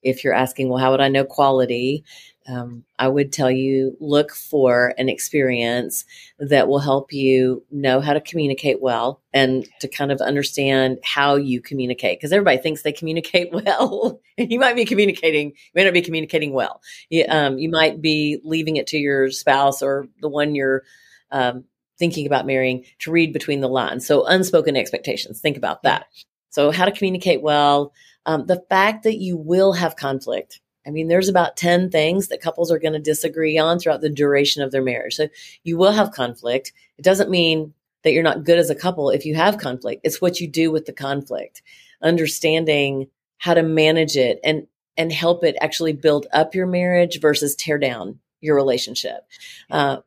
[0.03, 2.05] if you're asking, well, how would I know quality?
[2.51, 6.05] um, I would tell you look for an experience
[6.39, 11.37] that will help you know how to communicate well and to kind of understand how
[11.37, 12.19] you communicate.
[12.19, 16.03] Because everybody thinks they communicate well, and you might be communicating, you may not be
[16.03, 16.81] communicating well.
[17.09, 20.83] You, um, you might be leaving it to your spouse or the one you're
[21.31, 21.65] um,
[21.99, 24.07] thinking about marrying to read between the lines.
[24.07, 26.07] So, unspoken expectations, think about that.
[26.51, 27.93] So, how to communicate well.
[28.27, 32.41] Um, the fact that you will have conflict I mean, there's about 10 things that
[32.41, 35.15] couples are going to disagree on throughout the duration of their marriage.
[35.15, 35.29] So
[35.63, 36.73] you will have conflict.
[36.99, 40.01] It doesn't mean that you're not good as a couple if you have conflict.
[40.05, 41.63] It's what you do with the conflict,
[42.03, 43.09] understanding
[43.39, 47.79] how to manage it and and help it actually build up your marriage versus tear
[47.79, 49.27] down your relationship.
[49.71, 49.99] Uh,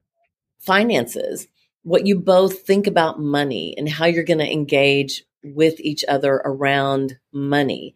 [0.59, 1.47] finances,
[1.83, 6.41] what you both think about money and how you're going to engage with each other
[6.45, 7.95] around money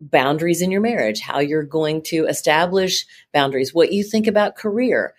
[0.00, 5.14] boundaries in your marriage, how you're going to establish boundaries, what you think about career,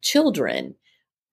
[0.00, 0.74] children,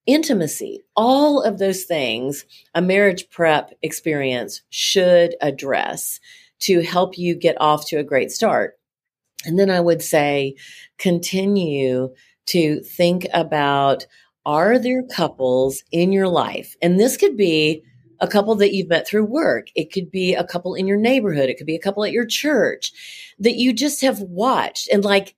[0.05, 6.19] intimacy, all of those things a marriage prep experience should address
[6.59, 8.77] to help you get off to a great start.
[9.45, 10.55] And then I would say
[10.97, 12.09] continue
[12.47, 14.05] to think about
[14.45, 16.75] are there couples in your life?
[16.81, 17.83] And this could be
[18.22, 19.67] a couple that you've met through work.
[19.76, 21.49] It could be a couple in your neighborhood.
[21.49, 22.91] It could be a couple at your church
[23.39, 25.36] that you just have watched and like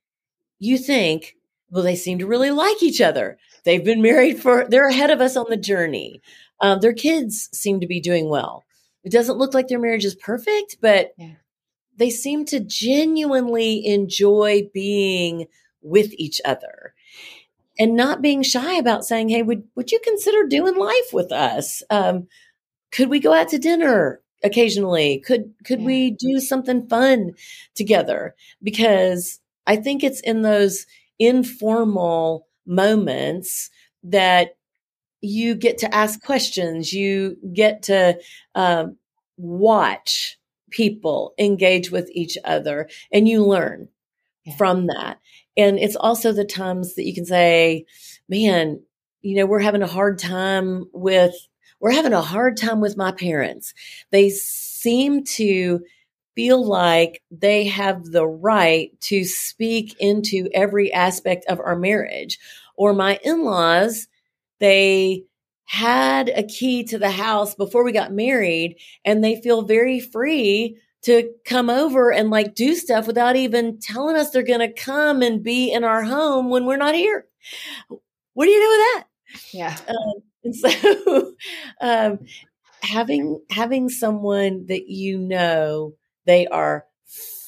[0.58, 1.36] you think,
[1.70, 3.38] well, they seem to really like each other.
[3.64, 6.20] They've been married for, they're ahead of us on the journey.
[6.60, 8.64] Um, their kids seem to be doing well.
[9.04, 11.34] It doesn't look like their marriage is perfect, but yeah.
[11.96, 15.46] they seem to genuinely enjoy being
[15.80, 16.94] with each other
[17.78, 21.82] and not being shy about saying, Hey, would, would you consider doing life with us?
[21.90, 22.28] Um,
[22.92, 25.22] could we go out to dinner occasionally?
[25.26, 25.86] Could, could yeah.
[25.86, 27.32] we do something fun
[27.74, 28.34] together?
[28.62, 30.86] Because I think it's in those
[31.18, 33.70] informal moments
[34.04, 34.56] that
[35.20, 36.92] you get to ask questions.
[36.92, 38.18] You get to
[38.54, 38.96] um,
[39.36, 40.38] watch
[40.70, 43.88] people engage with each other and you learn
[44.44, 44.56] yeah.
[44.56, 45.18] from that.
[45.56, 47.84] And it's also the times that you can say,
[48.28, 48.80] man,
[49.20, 51.34] you know, we're having a hard time with,
[51.82, 53.74] we're having a hard time with my parents.
[54.12, 55.80] They seem to
[56.36, 62.38] feel like they have the right to speak into every aspect of our marriage.
[62.76, 64.06] Or my in laws,
[64.60, 65.24] they
[65.64, 70.78] had a key to the house before we got married and they feel very free
[71.02, 75.20] to come over and like do stuff without even telling us they're going to come
[75.20, 77.26] and be in our home when we're not here.
[78.34, 79.04] What do you do with that?
[79.52, 79.76] Yeah.
[79.88, 81.34] Um, and so
[81.80, 82.18] um,
[82.82, 85.94] having having someone that you know
[86.26, 86.84] they are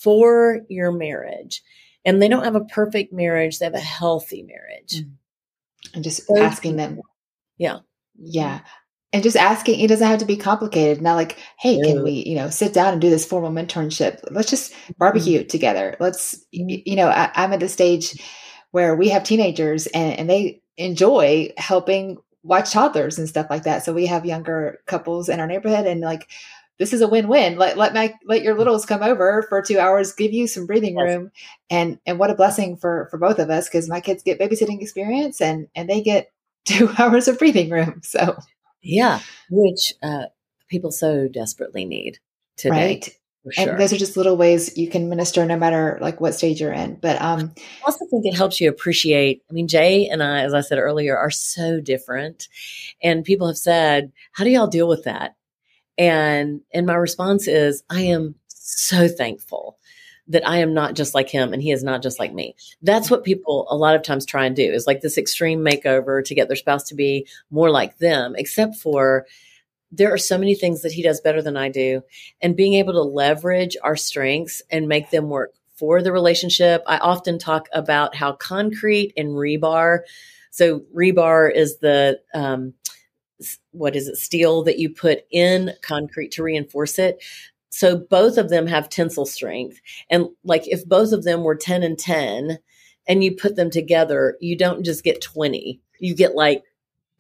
[0.03, 1.62] for your marriage
[2.05, 5.03] and they don't have a perfect marriage, they have a healthy marriage.
[5.03, 5.12] Mm.
[5.95, 7.01] And just so asking them.
[7.57, 7.78] Yeah.
[8.18, 8.61] Yeah.
[9.12, 11.01] And just asking, it doesn't have to be complicated.
[11.01, 14.20] Not like, hey, can we, you know, sit down and do this formal mentorship?
[14.30, 14.92] Let's just mm-hmm.
[14.99, 15.49] barbecue mm-hmm.
[15.49, 15.97] together.
[16.01, 16.82] Let's, mm-hmm.
[16.84, 18.20] you know, I, am at the stage
[18.72, 23.84] where we have teenagers and, and they enjoy helping watch toddlers and stuff like that.
[23.84, 26.28] So we have younger couples in our neighborhood and like,
[26.78, 27.57] this is a win-win.
[27.57, 30.97] Let let my let your littles come over for two hours, give you some breathing
[30.97, 31.30] room,
[31.70, 34.82] and and what a blessing for for both of us because my kids get babysitting
[34.82, 36.32] experience and and they get
[36.64, 38.01] two hours of breathing room.
[38.03, 38.36] So
[38.82, 39.20] yeah,
[39.51, 40.24] which uh,
[40.68, 42.18] people so desperately need
[42.57, 42.86] today.
[42.86, 43.16] Right.
[43.51, 43.70] Sure.
[43.70, 46.72] And those are just little ways you can minister no matter like what stage you're
[46.72, 46.95] in.
[46.95, 49.42] But um I also think it helps you appreciate.
[49.51, 52.49] I mean, Jay and I, as I said earlier, are so different.
[53.03, 55.36] And people have said, How do y'all deal with that?
[55.99, 59.78] And and my response is, I am so thankful
[60.28, 62.57] that I am not just like him and he is not just like me.
[62.80, 66.24] That's what people a lot of times try and do is like this extreme makeover
[66.24, 69.26] to get their spouse to be more like them, except for
[69.97, 72.03] there are so many things that he does better than I do.
[72.40, 76.82] And being able to leverage our strengths and make them work for the relationship.
[76.86, 80.01] I often talk about how concrete and rebar.
[80.51, 82.74] So rebar is the um,
[83.72, 87.22] what is it steel that you put in concrete to reinforce it
[87.70, 91.82] so both of them have tensile strength and like if both of them were 10
[91.82, 92.59] and 10
[93.07, 96.62] and you put them together you don't just get 20 you get like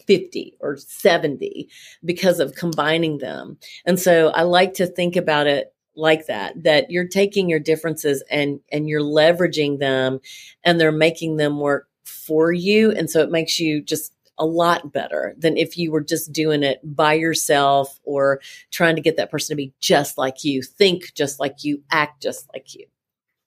[0.06, 1.68] 50 or 70
[2.04, 6.90] because of combining them and so i like to think about it like that that
[6.90, 10.20] you're taking your differences and and you're leveraging them
[10.64, 14.92] and they're making them work for you and so it makes you just a lot
[14.92, 18.40] better than if you were just doing it by yourself or
[18.70, 22.22] trying to get that person to be just like you, think just like you, act
[22.22, 22.86] just like you.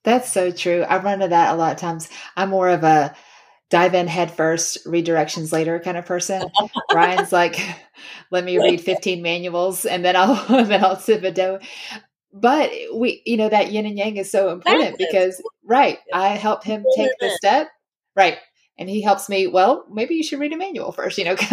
[0.04, 0.84] That's so true.
[0.84, 2.10] I run into that a lot of times.
[2.38, 3.14] I'm more of a
[3.70, 6.50] dive in head first, read directions later kind of person.
[6.90, 7.60] Bryan's like,
[8.32, 11.60] let me read 15 manuals and then I'll then I'll sip a dough.
[12.34, 16.64] But we, you know, that yin and yang is so important because right, I help
[16.64, 17.70] him take the step.
[18.16, 18.38] Right
[18.78, 19.48] and he helps me.
[19.48, 21.36] Well, maybe you should read a manual first, you know.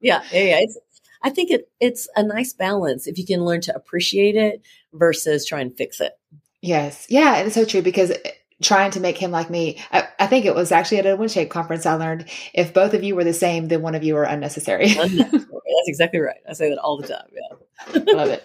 [0.00, 0.58] yeah, yeah, yeah.
[0.60, 0.78] It's,
[1.22, 4.62] I think it it's a nice balance if you can learn to appreciate it
[4.92, 6.12] versus try and fix it.
[6.62, 8.12] Yes, yeah, it's so true because
[8.62, 9.78] trying to make him like me.
[9.92, 13.02] I, I, think it was actually at a WinShape conference I learned if both of
[13.02, 14.90] you were the same, then one of you are unnecessary.
[14.90, 15.28] unnecessary.
[15.30, 16.40] That's exactly right.
[16.48, 17.26] I say that all the time.
[17.32, 18.02] Yeah.
[18.14, 18.44] Love it.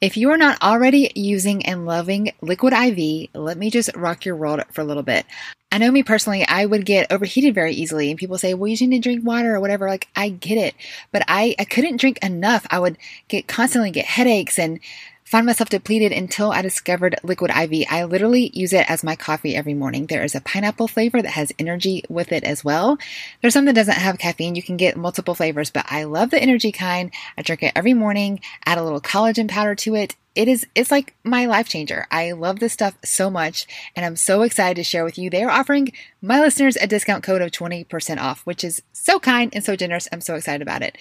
[0.00, 4.36] If you are not already using and loving Liquid IV, let me just rock your
[4.36, 5.24] world for a little bit.
[5.72, 8.86] I know me personally, I would get overheated very easily and people say, well, you
[8.86, 9.88] need to drink water or whatever.
[9.88, 10.74] Like I get it,
[11.10, 12.66] but I, I couldn't drink enough.
[12.70, 14.78] I would get constantly get headaches and
[15.24, 17.86] find myself depleted until I discovered Liquid IV.
[17.90, 20.06] I literally use it as my coffee every morning.
[20.06, 22.98] There is a pineapple flavor that has energy with it as well.
[23.40, 24.54] There's some that doesn't have caffeine.
[24.54, 27.10] You can get multiple flavors, but I love the energy kind.
[27.38, 30.14] I drink it every morning, add a little collagen powder to it.
[30.34, 32.06] It is, it's like my life changer.
[32.10, 35.30] I love this stuff so much and I'm so excited to share with you.
[35.30, 39.54] They are offering my listeners a discount code of 20% off, which is so kind
[39.54, 40.08] and so generous.
[40.12, 40.98] I'm so excited about it.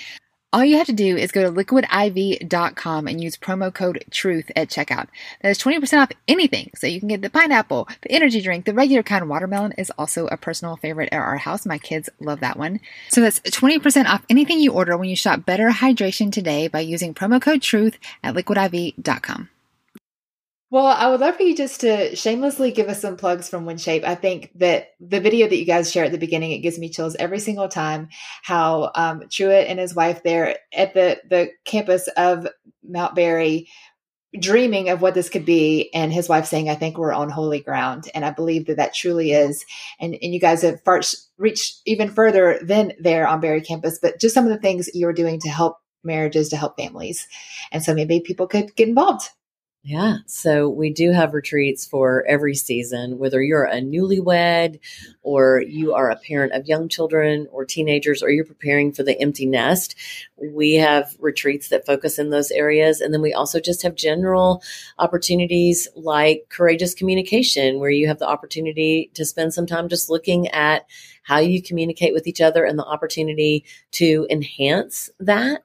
[0.53, 4.69] All you have to do is go to liquidiv.com and use promo code TRUTH at
[4.69, 5.07] checkout.
[5.41, 6.69] That is 20% off anything.
[6.75, 9.27] So you can get the pineapple, the energy drink, the regular kind.
[9.27, 11.65] Watermelon is also a personal favorite at our house.
[11.65, 12.81] My kids love that one.
[13.09, 17.15] So that's 20% off anything you order when you shop Better Hydration today by using
[17.15, 19.49] promo code TRUTH at liquidiv.com.
[20.73, 24.03] Well, I would love for you just to shamelessly give us some plugs from WinShape.
[24.03, 26.89] I think that the video that you guys share at the beginning, it gives me
[26.89, 28.09] chills every single time.
[28.41, 32.47] How um, Truett and his wife there at the the campus of
[32.83, 33.67] Mount Berry,
[34.39, 37.59] dreaming of what this could be, and his wife saying, "I think we're on holy
[37.59, 39.63] ground," and I believe that that truly is.
[39.99, 44.19] And and you guys have first reached even further than there on Berry campus, but
[44.19, 47.27] just some of the things you are doing to help marriages, to help families,
[47.71, 49.29] and so maybe people could get involved.
[49.85, 50.19] Yeah.
[50.27, 54.79] So we do have retreats for every season, whether you're a newlywed
[55.23, 59.19] or you are a parent of young children or teenagers or you're preparing for the
[59.19, 59.95] empty nest.
[60.41, 63.01] We have retreats that focus in those areas.
[63.01, 64.63] And then we also just have general
[64.99, 70.47] opportunities like courageous communication, where you have the opportunity to spend some time just looking
[70.47, 70.85] at
[71.23, 75.63] how you communicate with each other and the opportunity to enhance that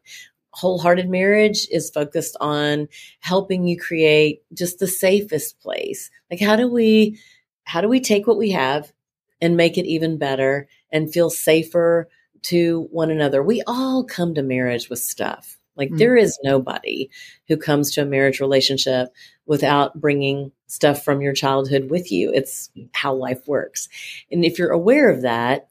[0.59, 2.89] wholehearted marriage is focused on
[3.21, 6.11] helping you create just the safest place.
[6.31, 7.21] Like how do we
[7.63, 8.93] how do we take what we have
[9.41, 12.09] and make it even better and feel safer
[12.43, 13.41] to one another?
[13.41, 15.59] We all come to marriage with stuff.
[15.77, 15.99] Like mm-hmm.
[15.99, 17.09] there is nobody
[17.47, 19.11] who comes to a marriage relationship
[19.47, 22.33] without bringing stuff from your childhood with you.
[22.35, 23.89] It's how life works.
[24.33, 25.69] And if you're aware of that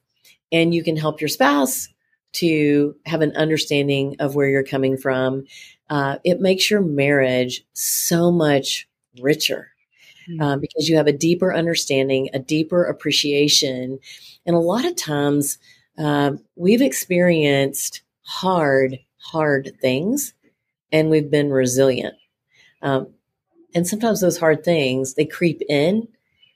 [0.50, 1.88] and you can help your spouse
[2.38, 5.44] to have an understanding of where you're coming from,
[5.90, 8.88] uh, it makes your marriage so much
[9.20, 9.70] richer.
[10.28, 10.42] Mm-hmm.
[10.42, 13.98] Uh, because you have a deeper understanding, a deeper appreciation.
[14.44, 15.58] And a lot of times
[15.96, 20.34] uh, we've experienced hard, hard things
[20.92, 22.14] and we've been resilient.
[22.82, 23.14] Um,
[23.74, 26.06] and sometimes those hard things, they creep in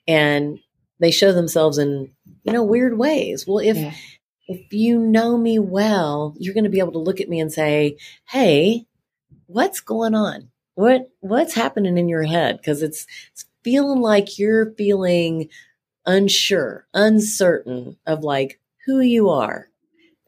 [0.07, 0.59] and
[0.99, 2.11] they show themselves in,
[2.43, 3.47] you know, weird ways.
[3.47, 3.93] Well, if, yeah
[4.53, 7.51] if you know me well, you're going to be able to look at me and
[7.51, 8.85] say, "Hey,
[9.47, 10.49] what's going on?
[10.75, 15.49] What what's happening in your head?" Because it's, it's feeling like you're feeling
[16.05, 19.69] unsure, uncertain of like who you are.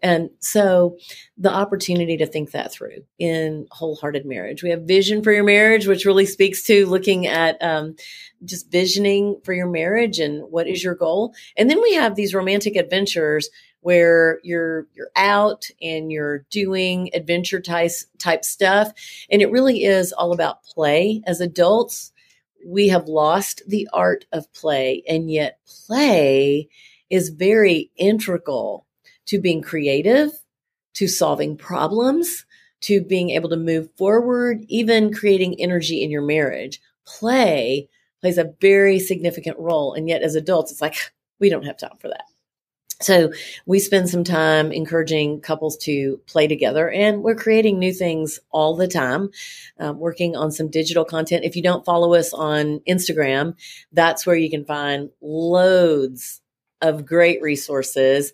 [0.01, 0.97] And so
[1.37, 4.61] the opportunity to think that through in wholehearted marriage.
[4.61, 7.95] We have vision for your marriage, which really speaks to looking at um,
[8.43, 11.33] just visioning for your marriage and what is your goal.
[11.57, 13.49] And then we have these romantic adventures
[13.85, 18.91] where you're you're out and you're doing adventure type type stuff.
[19.29, 21.21] And it really is all about play.
[21.27, 22.11] As adults
[22.65, 26.67] we have lost the art of play and yet play
[27.11, 28.87] is very integral
[29.27, 30.31] to being creative
[30.95, 32.43] to solving problems
[32.81, 36.81] to being able to move forward even creating energy in your marriage.
[37.05, 37.87] Play
[38.19, 40.97] plays a very significant role and yet as adults it's like
[41.39, 42.25] we don't have time for that
[43.01, 43.31] so
[43.65, 48.75] we spend some time encouraging couples to play together and we're creating new things all
[48.75, 49.29] the time
[49.79, 51.43] um, working on some digital content.
[51.43, 53.55] If you don't follow us on instagram
[53.91, 56.41] that's where you can find loads
[56.81, 58.31] of great resources.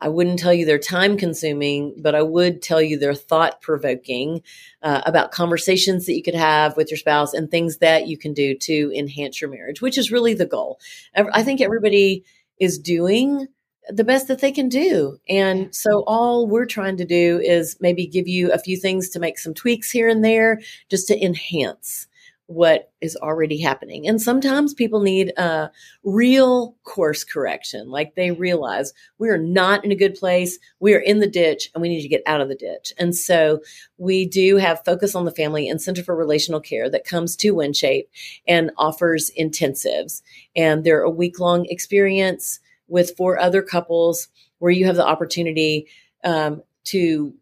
[0.00, 4.42] I wouldn't tell you they're time consuming but i would tell you they're thought provoking
[4.82, 8.32] uh, about conversations that you could have with your spouse and things that you can
[8.32, 10.80] do to enhance your marriage which is really the goal.
[11.14, 12.24] I think everybody
[12.58, 13.48] is doing
[13.92, 15.18] the best that they can do.
[15.28, 19.20] And so all we're trying to do is maybe give you a few things to
[19.20, 22.06] make some tweaks here and there just to enhance
[22.50, 24.08] what is already happening.
[24.08, 25.70] And sometimes people need a
[26.02, 27.90] real course correction.
[27.90, 30.58] Like they realize we are not in a good place.
[30.80, 32.92] We are in the ditch and we need to get out of the ditch.
[32.98, 33.60] And so
[33.98, 37.54] we do have Focus on the Family and Center for Relational Care that comes to
[37.54, 38.08] WinShape
[38.48, 40.20] and offers intensives.
[40.56, 42.58] And they're a week long experience
[42.90, 44.28] with four other couples
[44.58, 45.86] where you have the opportunity
[46.24, 47.32] um, to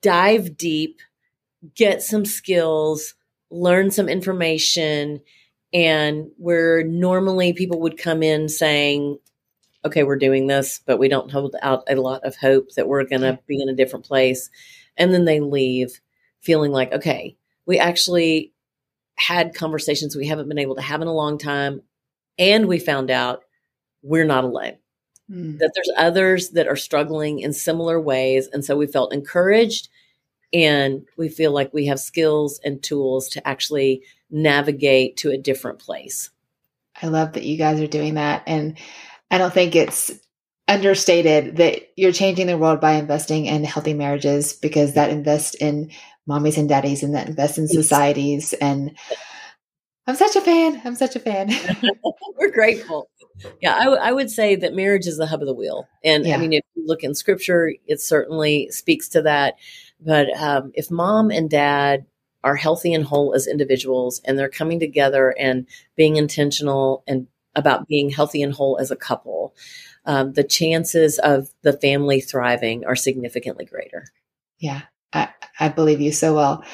[0.00, 1.00] dive deep,
[1.74, 3.14] get some skills,
[3.50, 5.20] learn some information,
[5.72, 9.18] and where normally people would come in saying,
[9.84, 13.04] okay, we're doing this, but we don't hold out a lot of hope that we're
[13.04, 14.48] going to be in a different place.
[14.96, 16.00] And then they leave
[16.40, 17.36] feeling like, okay,
[17.66, 18.52] we actually
[19.16, 21.82] had conversations we haven't been able to have in a long time.
[22.38, 23.44] And we found out
[24.02, 24.78] we're not alone.
[25.32, 25.58] Mm.
[25.60, 28.48] that there's others that are struggling in similar ways.
[28.48, 29.88] And so we felt encouraged
[30.52, 35.78] and we feel like we have skills and tools to actually navigate to a different
[35.78, 36.30] place.
[37.00, 38.42] I love that you guys are doing that.
[38.46, 38.76] And
[39.30, 40.12] I don't think it's
[40.68, 45.90] understated that you're changing the world by investing in healthy marriages because that invests in
[46.28, 48.96] mommies and daddies and that invests in societies and
[50.06, 50.82] I'm such a fan.
[50.84, 51.50] I'm such a fan.
[52.36, 53.08] We're grateful.
[53.60, 55.88] Yeah, I, w- I would say that marriage is the hub of the wheel.
[56.04, 56.34] And yeah.
[56.34, 59.56] I mean, if you look in scripture, it certainly speaks to that.
[60.00, 62.06] But um, if mom and dad
[62.44, 65.66] are healthy and whole as individuals and they're coming together and
[65.96, 69.54] being intentional and about being healthy and whole as a couple,
[70.04, 74.04] um, the chances of the family thriving are significantly greater.
[74.58, 74.82] Yeah,
[75.12, 76.64] I, I believe you so well.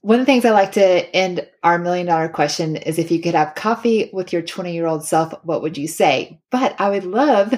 [0.00, 3.20] One of the things I like to end our million dollar question is if you
[3.20, 6.40] could have coffee with your 20 year old self, what would you say?
[6.50, 7.52] But I would love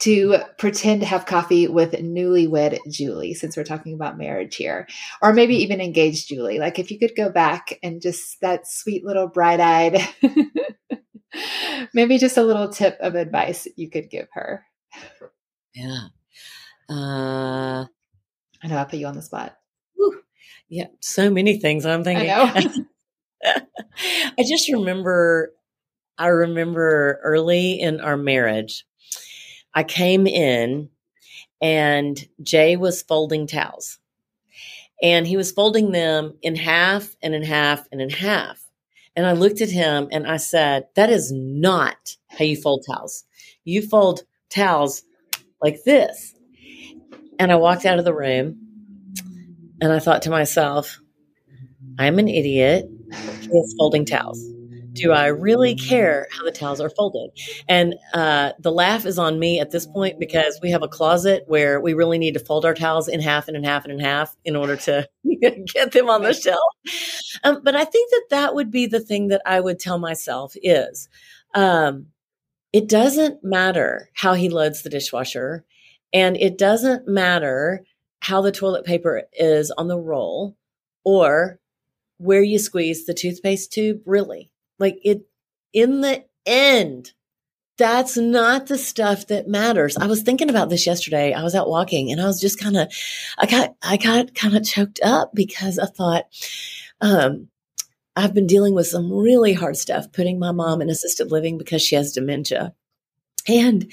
[0.00, 4.86] to pretend to have coffee with newlywed Julie, since we're talking about marriage here,
[5.22, 6.58] or maybe even engaged Julie.
[6.58, 10.06] Like if you could go back and just that sweet little bright eyed,
[11.94, 14.64] maybe just a little tip of advice you could give her.
[15.74, 16.08] Yeah.
[16.88, 17.86] Uh,
[18.62, 19.56] I know I put you on the spot.
[20.68, 22.30] Yeah, so many things I'm thinking.
[22.30, 22.70] I,
[24.38, 25.52] I just remember,
[26.18, 28.84] I remember early in our marriage,
[29.74, 30.90] I came in
[31.60, 33.98] and Jay was folding towels.
[35.02, 38.62] And he was folding them in half and in half and in half.
[39.14, 43.24] And I looked at him and I said, That is not how you fold towels.
[43.64, 45.02] You fold towels
[45.62, 46.34] like this.
[47.38, 48.65] And I walked out of the room
[49.80, 51.00] and I thought to myself,
[51.98, 52.86] I'm an idiot.
[53.08, 54.42] Is folding towels.
[54.94, 57.30] Do I really care how the towels are folded?
[57.68, 61.44] And uh, the laugh is on me at this point because we have a closet
[61.46, 64.00] where we really need to fold our towels in half and in half and in
[64.00, 65.06] half in order to
[65.40, 66.58] get them on the shelf.
[67.44, 70.54] Um, but I think that that would be the thing that I would tell myself
[70.62, 71.08] is
[71.54, 72.06] um,
[72.72, 75.64] it doesn't matter how he loads the dishwasher,
[76.12, 77.84] and it doesn't matter
[78.20, 80.56] how the toilet paper is on the roll
[81.04, 81.58] or
[82.18, 84.50] where you squeeze the toothpaste tube really.
[84.78, 85.26] Like it
[85.72, 87.12] in the end
[87.78, 89.96] that's not the stuff that matters.
[89.98, 91.34] I was thinking about this yesterday.
[91.34, 92.92] I was out walking and i was just kind of
[93.38, 96.24] i got i got kind of choked up because i thought
[97.00, 97.48] um
[98.16, 101.82] i've been dealing with some really hard stuff putting my mom in assisted living because
[101.82, 102.74] she has dementia.
[103.48, 103.92] And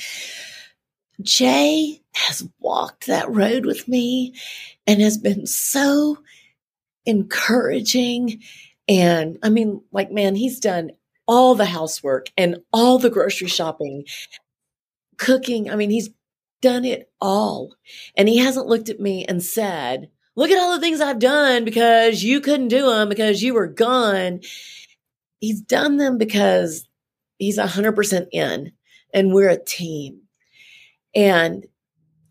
[1.22, 4.34] Jay has walked that road with me
[4.88, 6.18] and has been so
[7.06, 8.42] encouraging.
[8.88, 10.92] And I mean, like, man, he's done
[11.28, 14.06] all the housework and all the grocery shopping,
[15.18, 15.70] cooking.
[15.70, 16.10] I mean, he's
[16.62, 17.76] done it all.
[18.16, 21.64] And he hasn't looked at me and said, Look at all the things I've done
[21.64, 24.40] because you couldn't do them because you were gone.
[25.40, 26.88] He's done them because
[27.38, 28.72] he's 100% in
[29.14, 30.23] and we're a team.
[31.16, 31.66] And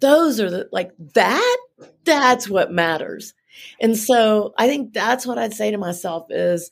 [0.01, 1.59] those are the like that,
[2.05, 3.35] that's what matters.
[3.81, 6.71] And so I think that's what I'd say to myself is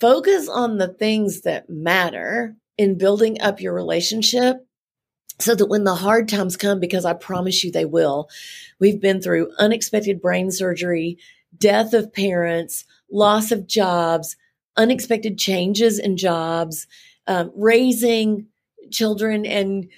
[0.00, 4.66] focus on the things that matter in building up your relationship
[5.38, 8.28] so that when the hard times come, because I promise you they will,
[8.78, 11.18] we've been through unexpected brain surgery,
[11.56, 14.36] death of parents, loss of jobs,
[14.76, 16.86] unexpected changes in jobs,
[17.26, 18.46] um, raising
[18.90, 19.88] children and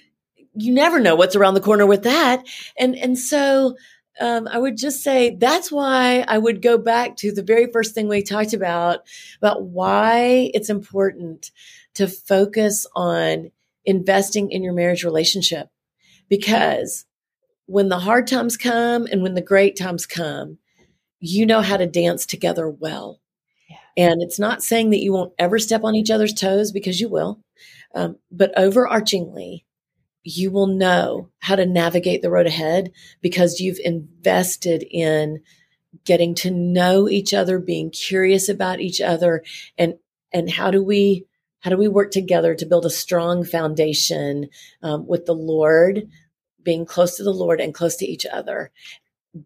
[0.55, 2.45] you never know what's around the corner with that.
[2.77, 3.75] And, and so,
[4.19, 7.93] um, I would just say that's why I would go back to the very first
[7.93, 9.01] thing we talked about,
[9.37, 11.51] about why it's important
[11.95, 13.51] to focus on
[13.83, 15.69] investing in your marriage relationship.
[16.29, 17.05] Because
[17.65, 20.59] when the hard times come and when the great times come,
[21.19, 23.19] you know how to dance together well.
[23.69, 23.77] Yeah.
[23.97, 27.09] And it's not saying that you won't ever step on each other's toes because you
[27.09, 27.41] will.
[27.93, 29.63] Um, but overarchingly,
[30.25, 35.39] you will know how to navigate the road ahead because you've invested in
[36.03, 39.43] getting to know each other, being curious about each other
[39.77, 39.93] and
[40.33, 41.25] and how do we
[41.61, 44.49] how do we work together to build a strong foundation
[44.81, 46.09] um, with the Lord,
[46.61, 48.71] being close to the Lord and close to each other.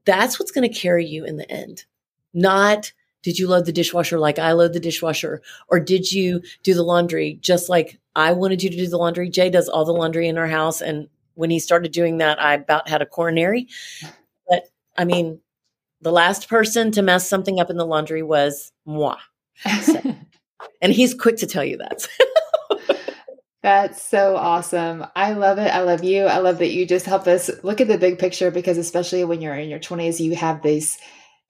[0.06, 1.86] That's what's going to carry you in the end.
[2.34, 5.42] Not did you load the dishwasher like I load the dishwasher?
[5.68, 9.30] Or did you do the laundry just like I wanted you to do the laundry?
[9.30, 10.82] Jay does all the laundry in our house.
[10.82, 13.68] And when he started doing that, I about had a coronary.
[14.48, 14.64] But
[14.98, 15.40] I mean,
[16.02, 19.18] the last person to mess something up in the laundry was moi.
[19.82, 20.02] So,
[20.82, 22.08] and he's quick to tell you that.
[23.62, 25.06] That's so awesome.
[25.18, 25.68] I love it.
[25.68, 26.24] I love you.
[26.24, 29.42] I love that you just help us look at the big picture because, especially when
[29.42, 30.98] you're in your 20s, you have these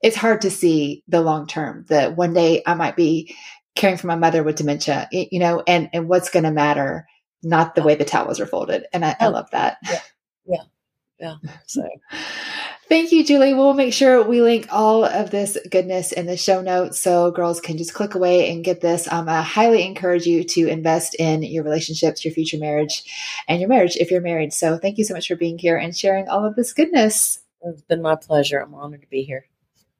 [0.02, 3.34] it's hard to see the long term that one day I might be
[3.74, 7.06] caring for my mother with dementia, you know, and, and what's going to matter,
[7.42, 8.86] not the way the towels are folded.
[8.92, 9.78] And I, I love that.
[9.84, 10.00] Yeah.
[10.46, 11.34] yeah.
[11.42, 11.50] yeah.
[11.66, 11.88] So
[12.90, 13.54] Thank you, Julie.
[13.54, 17.60] We'll make sure we link all of this goodness in the show notes so girls
[17.60, 19.06] can just click away and get this.
[19.12, 23.04] Um, I highly encourage you to invest in your relationships, your future marriage,
[23.46, 24.52] and your marriage if you're married.
[24.52, 27.38] So thank you so much for being here and sharing all of this goodness.
[27.62, 28.58] It's been my pleasure.
[28.58, 29.46] I'm honored to be here.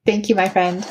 [0.05, 0.85] Thank you, my friend.